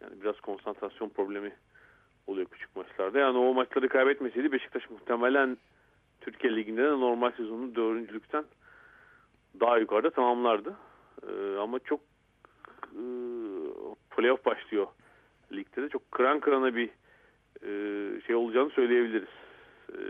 Yani 0.00 0.20
biraz 0.20 0.40
konsantrasyon 0.40 1.08
problemi 1.08 1.52
oluyor 2.26 2.46
küçük 2.46 2.76
maçlarda. 2.76 3.18
Yani 3.18 3.38
o 3.38 3.54
maçları 3.54 3.88
kaybetmeseydi 3.88 4.52
Beşiktaş 4.52 4.90
muhtemelen 4.90 5.56
Türkiye 6.20 6.56
Ligi'nde 6.56 6.82
de 6.82 6.90
normal 6.90 7.30
sezonun 7.30 7.74
dördüncülükten 7.74 8.44
daha 9.60 9.78
yukarıda 9.78 10.10
tamamlardı. 10.10 10.76
Ee, 11.22 11.56
ama 11.58 11.78
çok 11.78 12.00
e, 12.82 13.02
playoff 14.16 14.44
başlıyor 14.44 14.86
ligde 15.52 15.82
de. 15.82 15.88
Çok 15.88 16.12
kıran 16.12 16.40
kırana 16.40 16.76
bir 16.76 16.90
e, 17.62 17.70
şey 18.26 18.36
olacağını 18.36 18.70
söyleyebiliriz. 18.70 19.28
E, 19.92 20.00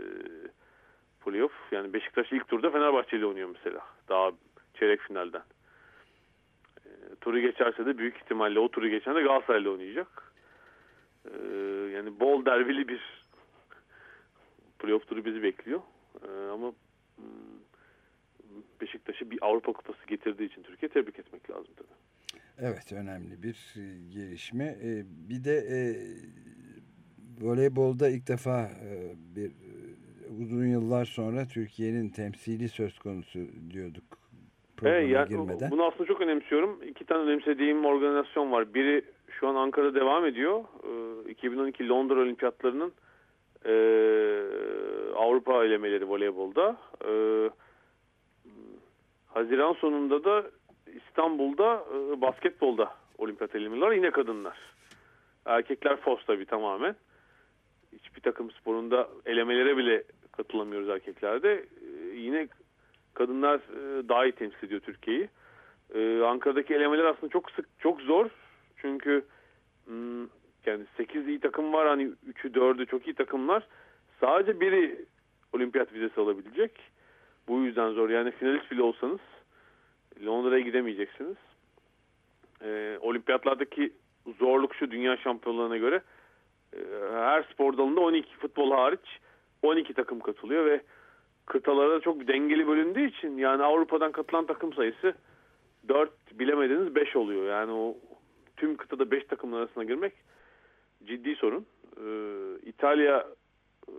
playoff. 1.25 1.53
Yani 1.71 1.93
Beşiktaş 1.93 2.31
ilk 2.31 2.47
turda 2.47 2.71
Fenerbahçe 2.71 3.17
ile 3.17 3.25
oynuyor 3.25 3.49
mesela. 3.53 3.81
Daha 4.09 4.31
çeyrek 4.73 5.01
finalden. 5.01 5.43
E, 6.85 6.89
turu 7.21 7.39
geçerse 7.39 7.85
de 7.85 7.97
büyük 7.97 8.17
ihtimalle 8.17 8.59
o 8.59 8.69
turu 8.69 8.87
geçen 8.87 9.15
de 9.15 9.21
Galatasaray'la 9.21 9.69
oynayacak. 9.69 10.33
E, 11.25 11.37
yani 11.93 12.19
bol 12.19 12.45
derbili 12.45 12.87
bir 12.87 13.25
playoff 14.79 15.07
turu 15.07 15.25
bizi 15.25 15.43
bekliyor. 15.43 15.81
Ama 16.53 16.73
hmm, 17.15 17.25
Beşiktaş'ı 18.81 19.31
bir 19.31 19.39
Avrupa 19.41 19.73
Kupası 19.73 20.07
getirdiği 20.07 20.45
için 20.45 20.63
Türkiye 20.63 20.89
tebrik 20.89 21.19
etmek 21.19 21.49
lazım 21.49 21.73
tabii. 21.75 21.95
Evet 22.57 22.93
önemli 22.93 23.43
bir 23.43 23.73
gelişme. 24.13 24.75
Bir 25.29 25.43
de 25.43 25.63
voleybolda 27.41 28.09
ilk 28.09 28.27
defa 28.27 28.61
e, 28.61 29.13
bir 29.35 29.45
e, 29.45 29.75
uzun 30.41 30.65
yıllar 30.65 31.05
sonra 31.05 31.45
Türkiye'nin 31.53 32.09
temsili 32.09 32.69
söz 32.69 32.99
konusu 32.99 33.39
diyorduk 33.73 34.03
evet, 34.83 35.09
yani, 35.09 35.29
girmeden. 35.29 35.71
Bunu 35.71 35.85
aslında 35.85 36.05
çok 36.05 36.21
önemsiyorum. 36.21 36.79
İki 36.83 37.05
tane 37.05 37.21
önemsediğim 37.21 37.85
organizasyon 37.85 38.51
var. 38.51 38.73
Biri 38.73 39.01
şu 39.39 39.47
an 39.47 39.55
Ankara'da 39.55 39.95
devam 39.99 40.25
ediyor. 40.25 40.63
E, 41.27 41.31
2012 41.31 41.89
Londra 41.89 42.19
Olimpiyatlarının 42.19 42.93
e, 43.65 43.73
Avrupa 45.15 45.65
elemeleri 45.65 46.09
voleybolda. 46.09 46.77
E, 47.07 47.13
Haziran 49.27 49.73
sonunda 49.73 50.23
da 50.23 50.43
İstanbul'da 50.95 51.85
e, 51.93 52.21
basketbolda 52.21 52.91
olimpiyat 53.17 53.55
elemeleri 53.55 53.81
var. 53.81 53.91
Yine 53.91 54.11
kadınlar. 54.11 54.57
Erkekler 55.45 55.95
FOS 55.95 56.25
tabii 56.27 56.45
tamamen. 56.45 56.95
Hiçbir 57.99 58.21
takım 58.21 58.51
sporunda 58.51 59.09
elemelere 59.25 59.77
bile 59.77 60.03
katılamıyoruz 60.31 60.89
erkeklerde. 60.89 61.65
E, 61.81 62.15
yine 62.15 62.47
kadınlar 63.13 63.55
e, 63.55 64.09
daha 64.09 64.25
iyi 64.25 64.31
temsil 64.31 64.67
ediyor 64.67 64.81
Türkiye'yi. 64.81 65.29
E, 65.95 66.21
Ankara'daki 66.21 66.73
elemeler 66.73 67.03
aslında 67.03 67.31
çok 67.31 67.51
sık, 67.51 67.65
çok 67.79 68.01
zor. 68.01 68.29
Çünkü 68.77 69.25
hmm, 69.85 70.23
yani 70.65 70.85
8 70.97 71.27
iyi 71.27 71.39
takım 71.39 71.73
var. 71.73 71.87
Hani 71.87 72.03
3'ü 72.03 72.51
4'ü 72.51 72.85
çok 72.85 73.07
iyi 73.07 73.13
takımlar. 73.13 73.67
Sadece 74.19 74.59
biri 74.59 75.05
olimpiyat 75.53 75.93
vizesi 75.93 76.21
alabilecek. 76.21 76.71
Bu 77.47 77.59
yüzden 77.59 77.91
zor. 77.91 78.09
Yani 78.09 78.31
finalist 78.31 78.71
bile 78.71 78.81
olsanız 78.81 79.19
Londra'ya 80.25 80.61
gidemeyeceksiniz. 80.61 81.37
E, 82.61 82.97
olimpiyatlardaki 83.01 83.93
zorluk 84.39 84.75
şu 84.75 84.91
dünya 84.91 85.17
şampiyonlarına 85.17 85.77
göre 85.77 86.01
her 87.11 87.43
spor 87.43 87.77
dalında 87.77 88.01
12 88.01 88.37
futbol 88.37 88.71
hariç 88.71 89.19
12 89.61 89.93
takım 89.93 90.19
katılıyor 90.19 90.65
ve 90.65 90.81
kıtalara 91.45 91.99
çok 91.99 92.27
dengeli 92.27 92.67
bölündüğü 92.67 93.07
için 93.07 93.37
yani 93.37 93.63
Avrupa'dan 93.63 94.11
katılan 94.11 94.45
takım 94.45 94.73
sayısı 94.73 95.15
4 95.87 96.11
bilemediniz 96.39 96.95
5 96.95 97.15
oluyor. 97.15 97.49
Yani 97.49 97.71
o 97.71 97.97
tüm 98.57 98.77
kıtada 98.77 99.11
5 99.11 99.25
takımın 99.25 99.57
arasına 99.57 99.83
girmek 99.83 100.13
ciddi 101.05 101.35
sorun. 101.35 101.65
Ee, 101.97 102.69
İtalya 102.69 103.27
e, 103.87 103.93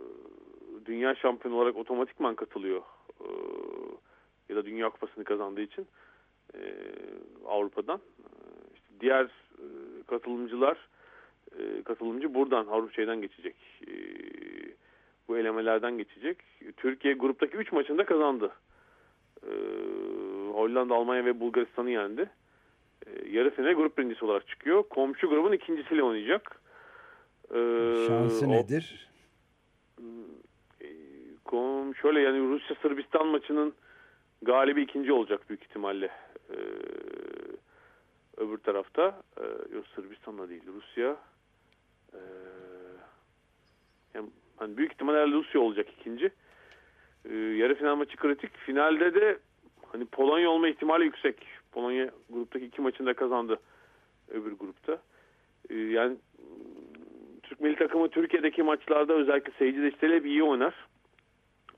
dünya 0.85 1.15
şampiyonu 1.15 1.57
olarak 1.57 1.77
otomatikman 1.77 2.35
katılıyor. 2.35 2.81
Ee, 3.21 3.25
ya 4.49 4.55
da 4.55 4.65
Dünya 4.65 4.89
Kupası'nı 4.89 5.23
kazandığı 5.23 5.61
için 5.61 5.87
e, 6.53 6.59
Avrupa'dan. 7.47 7.99
İşte 8.75 8.87
diğer 8.99 9.25
e, 9.25 9.65
katılımcılar 10.07 10.77
e, 11.59 11.83
katılımcı 11.83 12.33
buradan 12.33 12.67
Avrupa 12.67 12.93
şeyden 12.93 13.21
geçecek. 13.21 13.55
E, 13.87 13.91
bu 15.27 15.37
elemelerden 15.37 15.97
geçecek. 15.97 16.37
Türkiye 16.77 17.13
gruptaki 17.13 17.57
3 17.57 17.71
maçında 17.71 18.05
kazandı. 18.05 18.51
E, 19.43 19.51
Hollanda, 20.53 20.95
Almanya 20.95 21.25
ve 21.25 21.39
Bulgaristan'ı 21.39 21.89
yendi. 21.89 22.29
E, 23.05 23.29
yarı 23.29 23.49
final 23.49 23.73
grup 23.73 23.97
birincisi 23.97 24.25
olarak 24.25 24.47
çıkıyor. 24.47 24.83
Komşu 24.83 25.29
grubun 25.29 25.51
ikincisiyle 25.51 26.03
oynayacak. 26.03 26.61
E, 27.49 27.57
Şansı 28.07 28.47
o, 28.47 28.51
nedir? 28.51 29.09
E, 30.81 30.87
kom, 31.43 31.95
şöyle 31.95 32.19
yani 32.19 32.39
Rusya 32.39 32.75
Sırbistan 32.81 33.27
maçının 33.27 33.73
galibi 34.41 34.81
ikinci 34.81 35.13
olacak 35.13 35.49
büyük 35.49 35.63
ihtimalle. 35.63 36.09
E, 36.49 36.57
öbür 38.37 38.57
tarafta 38.57 39.21
e, 39.37 39.75
yok 39.75 39.87
Sırbistan'da 39.95 40.49
değil 40.49 40.63
Rusya 40.75 41.17
e, 42.17 42.21
yani 44.13 44.29
hani 44.57 44.77
büyük 44.77 44.91
ihtimalle 44.91 45.31
Rusya 45.31 45.61
olacak 45.61 45.87
ikinci. 45.99 46.31
E, 47.29 47.35
yarı 47.35 47.75
final 47.75 47.95
maçı 47.95 48.17
kritik. 48.17 48.57
Finalde 48.57 49.15
de 49.15 49.37
hani 49.91 50.05
Polonya 50.05 50.49
olma 50.49 50.67
ihtimali 50.67 51.03
yüksek. 51.03 51.47
Polonya 51.71 52.09
gruptaki 52.29 52.65
iki 52.65 52.81
maçını 52.81 53.07
da 53.07 53.13
kazandı 53.13 53.59
öbür 54.29 54.51
grupta. 54.51 55.01
E, 55.69 55.75
yani 55.75 56.17
Türk 57.43 57.61
milli 57.61 57.75
takımı 57.75 58.09
Türkiye'deki 58.09 58.63
maçlarda 58.63 59.13
özellikle 59.13 59.51
seyirci 59.51 59.81
desteğiyle 59.81 60.17
hep 60.17 60.25
iyi 60.25 60.43
oynar. 60.43 60.73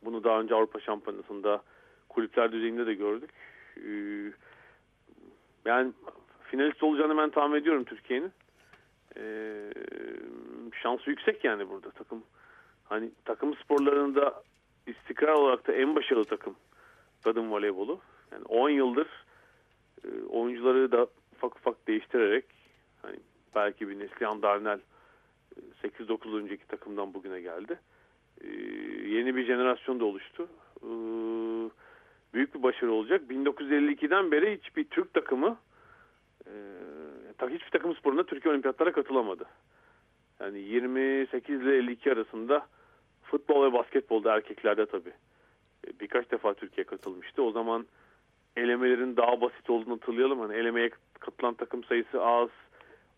Bunu 0.06 0.23
daha 0.23 0.39
önce 0.41 0.56
Avrupa 0.56 0.80
Şampiyonası'nda 0.80 1.62
kulüpler 2.10 2.52
düzeyinde 2.52 2.86
de 2.86 2.93
gördük. 2.93 3.30
E, 3.78 3.89
yani 5.65 5.93
finalist 6.43 6.84
olacağını 6.84 7.17
ben 7.17 7.30
tahmin 7.30 7.56
ediyorum 7.62 7.84
Türkiye'nin. 7.84 8.32
Ee, 9.17 9.71
şansı 10.81 11.09
yüksek 11.09 11.43
yani 11.43 11.69
burada 11.69 11.91
takım. 11.91 12.23
Hani 12.83 13.11
takım 13.25 13.55
sporlarında 13.55 14.43
istikrar 14.87 15.33
olarak 15.33 15.67
da 15.67 15.73
en 15.73 15.95
başarılı 15.95 16.25
takım 16.25 16.55
kadın 17.23 17.51
voleybolu. 17.51 17.99
Yani 18.31 18.43
10 18.43 18.69
yıldır 18.69 19.07
e, 20.03 20.07
oyuncuları 20.29 20.91
da 20.91 21.07
ufak 21.35 21.55
ufak 21.55 21.87
değiştirerek 21.87 22.45
hani 23.01 23.19
belki 23.55 23.89
bir 23.89 23.99
Neslihan 23.99 24.41
Darnell 24.41 24.79
8-9 25.83 26.33
e, 26.33 26.35
önceki 26.35 26.67
takımdan 26.67 27.13
bugüne 27.13 27.41
geldi. 27.41 27.79
Ee, 28.41 28.47
yeni 29.07 29.35
bir 29.35 29.45
jenerasyon 29.45 29.99
da 29.99 30.05
oluştu. 30.05 30.47
Ee, 30.83 30.87
büyük 32.33 32.55
bir 32.55 32.63
başarı 32.63 32.91
olacak. 32.91 33.21
1952'den 33.29 34.31
beri 34.31 34.57
hiçbir 34.57 34.83
Türk 34.83 35.13
takımı 35.13 35.57
e, 36.47 36.51
hiçbir 37.49 37.71
takım 37.71 37.95
sporunda 37.95 38.25
Türkiye 38.25 38.51
olimpiyatlara 38.51 38.91
katılamadı. 38.91 39.45
Yani 40.41 40.60
28 40.60 41.62
ile 41.62 41.78
52 41.78 42.12
arasında 42.12 42.67
futbol 43.23 43.65
ve 43.65 43.73
basketbolda 43.73 44.36
erkeklerde 44.36 44.86
tabii. 44.86 45.13
E, 45.88 45.99
birkaç 45.99 46.32
defa 46.32 46.54
Türkiye 46.54 46.86
katılmıştı. 46.86 47.43
O 47.43 47.52
zaman 47.52 47.86
elemelerin 48.58 49.17
daha 49.17 49.41
basit 49.41 49.69
olduğunu 49.69 49.93
hatırlayalım. 49.93 50.39
Hani 50.39 50.56
elemeye 50.56 50.89
katılan 51.19 51.54
takım 51.54 51.84
sayısı 51.84 52.23
az. 52.23 52.49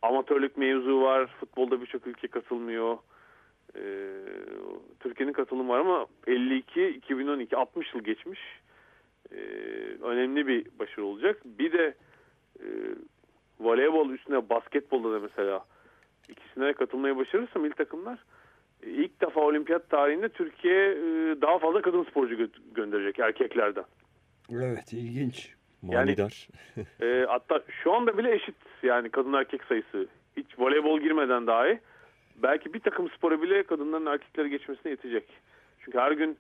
Amatörlük 0.02 0.58
mevzu 0.58 1.02
var. 1.02 1.28
Futbolda 1.40 1.82
birçok 1.82 2.08
ülke 2.08 2.28
katılmıyor. 2.28 2.98
Ee, 3.76 3.82
Türkiye'nin 5.00 5.34
katılımı 5.34 5.70
var 5.70 5.80
ama 5.80 6.06
52, 6.28 6.88
2012, 6.88 7.58
60 7.58 7.94
yıl 7.94 8.02
geçmiş. 8.02 8.40
Ee, 9.32 9.36
önemli 10.02 10.48
bir 10.48 10.68
başarı 10.80 11.06
olacak. 11.06 11.42
Bir 11.46 11.72
de 11.72 11.96
e, 12.60 12.66
voleybol 13.60 14.10
üstüne 14.10 14.50
basketbolda 14.50 15.12
da 15.12 15.20
mesela 15.20 15.66
ikisine 16.30 16.74
katılmaya 16.74 17.18
başarırsa 17.18 17.60
milli 17.60 17.74
takımlar 17.74 18.20
e, 18.84 18.90
ilk 18.90 19.22
defa 19.22 19.42
olimpiyat 19.42 19.90
tarihinde 19.90 20.30
Türkiye 20.30 20.92
e, 20.92 21.42
daha 21.42 21.60
fazla 21.60 21.82
kadın 21.82 22.04
sporcu 22.04 22.38
gö 22.38 22.48
gönderecek 22.76 23.20
erkeklerden. 23.20 23.86
Evet 24.52 24.94
ilginç. 24.94 25.54
Manidar. 25.82 26.48
Yani, 26.76 26.88
e, 27.02 27.26
hatta 27.26 27.62
şu 27.84 27.94
anda 27.94 28.18
bile 28.18 28.36
eşit 28.36 28.56
yani 28.84 29.10
kadın 29.10 29.34
erkek 29.34 29.64
sayısı. 29.64 30.08
Hiç 30.38 30.60
voleybol 30.60 31.00
girmeden 31.00 31.48
dahi 31.48 31.80
belki 32.36 32.74
bir 32.74 32.80
takım 32.80 33.10
spora 33.10 33.42
bile 33.42 33.64
kadınların 33.64 34.06
erkekleri 34.06 34.50
geçmesine 34.50 34.92
yetecek. 34.92 35.24
Çünkü 35.80 35.98
her 35.98 36.12
gün 36.12 36.38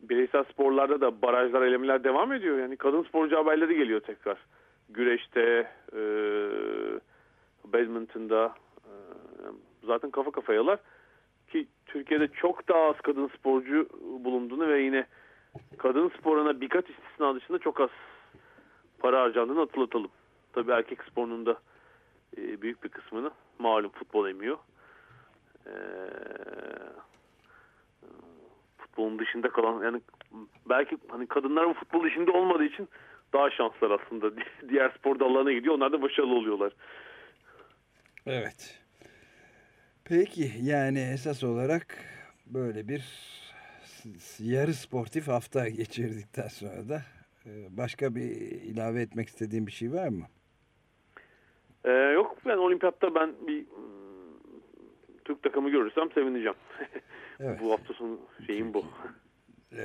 bireysel 0.00 0.44
sporlarda 0.44 1.00
da 1.00 1.22
barajlar, 1.22 1.62
elemeler 1.62 2.04
devam 2.04 2.32
ediyor. 2.32 2.58
Yani 2.58 2.76
kadın 2.76 3.02
sporcu 3.02 3.36
haberleri 3.36 3.76
geliyor 3.76 4.00
tekrar 4.00 4.38
güreşte, 4.88 5.70
e, 5.92 6.00
badminton'da 7.64 8.54
zaten 9.84 10.10
kafa 10.10 10.30
kafayalar 10.30 10.78
ki 11.52 11.66
Türkiye'de 11.86 12.28
çok 12.28 12.68
daha 12.68 12.82
az 12.82 12.96
kadın 12.96 13.28
sporcu 13.28 13.88
bulunduğunu 14.24 14.68
ve 14.68 14.82
yine 14.82 15.06
kadın 15.78 16.08
sporuna 16.08 16.60
birkaç 16.60 16.84
istisna 16.90 17.34
dışında 17.34 17.58
çok 17.58 17.80
az 17.80 17.90
para 18.98 19.20
harcandığını 19.20 19.58
hatırlatalım. 19.58 20.10
Tabii 20.52 20.72
erkek 20.72 21.02
sporunun 21.02 21.46
da 21.46 21.58
e, 22.36 22.62
büyük 22.62 22.84
bir 22.84 22.88
kısmını 22.88 23.30
malum 23.58 23.90
futbol 23.90 24.28
emiyor. 24.28 24.58
E, 25.66 25.74
futbolun 28.78 29.18
dışında 29.18 29.48
kalan 29.48 29.82
yani 29.82 30.00
belki 30.68 30.98
hani 31.08 31.26
kadınlar 31.26 31.68
bu 31.68 31.74
futbol 31.74 32.04
dışında 32.04 32.32
olmadığı 32.32 32.64
için 32.64 32.88
daha 33.32 33.50
şanslar 33.50 33.90
aslında. 33.90 34.30
Diğer 34.68 34.90
spor 34.90 35.18
dallarına 35.18 35.52
gidiyor. 35.52 35.74
Onlar 35.74 35.92
da 35.92 36.02
başarılı 36.02 36.34
oluyorlar. 36.34 36.72
Evet. 38.26 38.83
Peki 40.04 40.50
yani 40.62 40.98
esas 40.98 41.44
olarak 41.44 41.98
böyle 42.46 42.88
bir 42.88 43.04
yarı 44.38 44.74
sportif 44.74 45.28
hafta 45.28 45.68
geçirdikten 45.68 46.48
sonra 46.48 46.88
da 46.88 47.02
e, 47.46 47.76
başka 47.76 48.14
bir 48.14 48.30
ilave 48.62 49.02
etmek 49.02 49.28
istediğim 49.28 49.66
bir 49.66 49.72
şey 49.72 49.92
var 49.92 50.08
mı? 50.08 50.24
Ee, 51.84 51.90
yok 51.90 52.36
yani 52.46 52.60
olimpiyatta 52.60 53.14
ben 53.14 53.34
bir 53.46 53.60
hmm, 53.60 54.50
Türk 55.24 55.42
takımı 55.42 55.70
görürsem 55.70 56.12
sevineceğim. 56.12 56.56
Evet. 57.40 57.60
bu 57.60 57.72
hafta 57.72 57.94
sonu 57.94 58.20
şeyim 58.46 58.74
bu. 58.74 58.84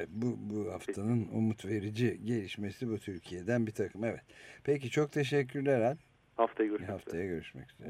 Bu, 0.07 0.35
bu 0.37 0.71
haftanın 0.73 1.27
umut 1.33 1.65
verici 1.65 2.25
gelişmesi 2.25 2.89
bu 2.89 2.97
Türkiye'den 2.97 3.67
bir 3.67 3.71
takım. 3.71 4.03
Evet. 4.03 4.21
Peki 4.63 4.89
çok 4.89 5.11
teşekkürler 5.11 5.81
Al. 5.81 5.95
Haftaya 6.37 6.69
görüşmek 6.69 6.89
Haftaya 6.89 7.23
üzere. 7.23 7.35
görüşmek 7.35 7.71
üzere. 7.71 7.89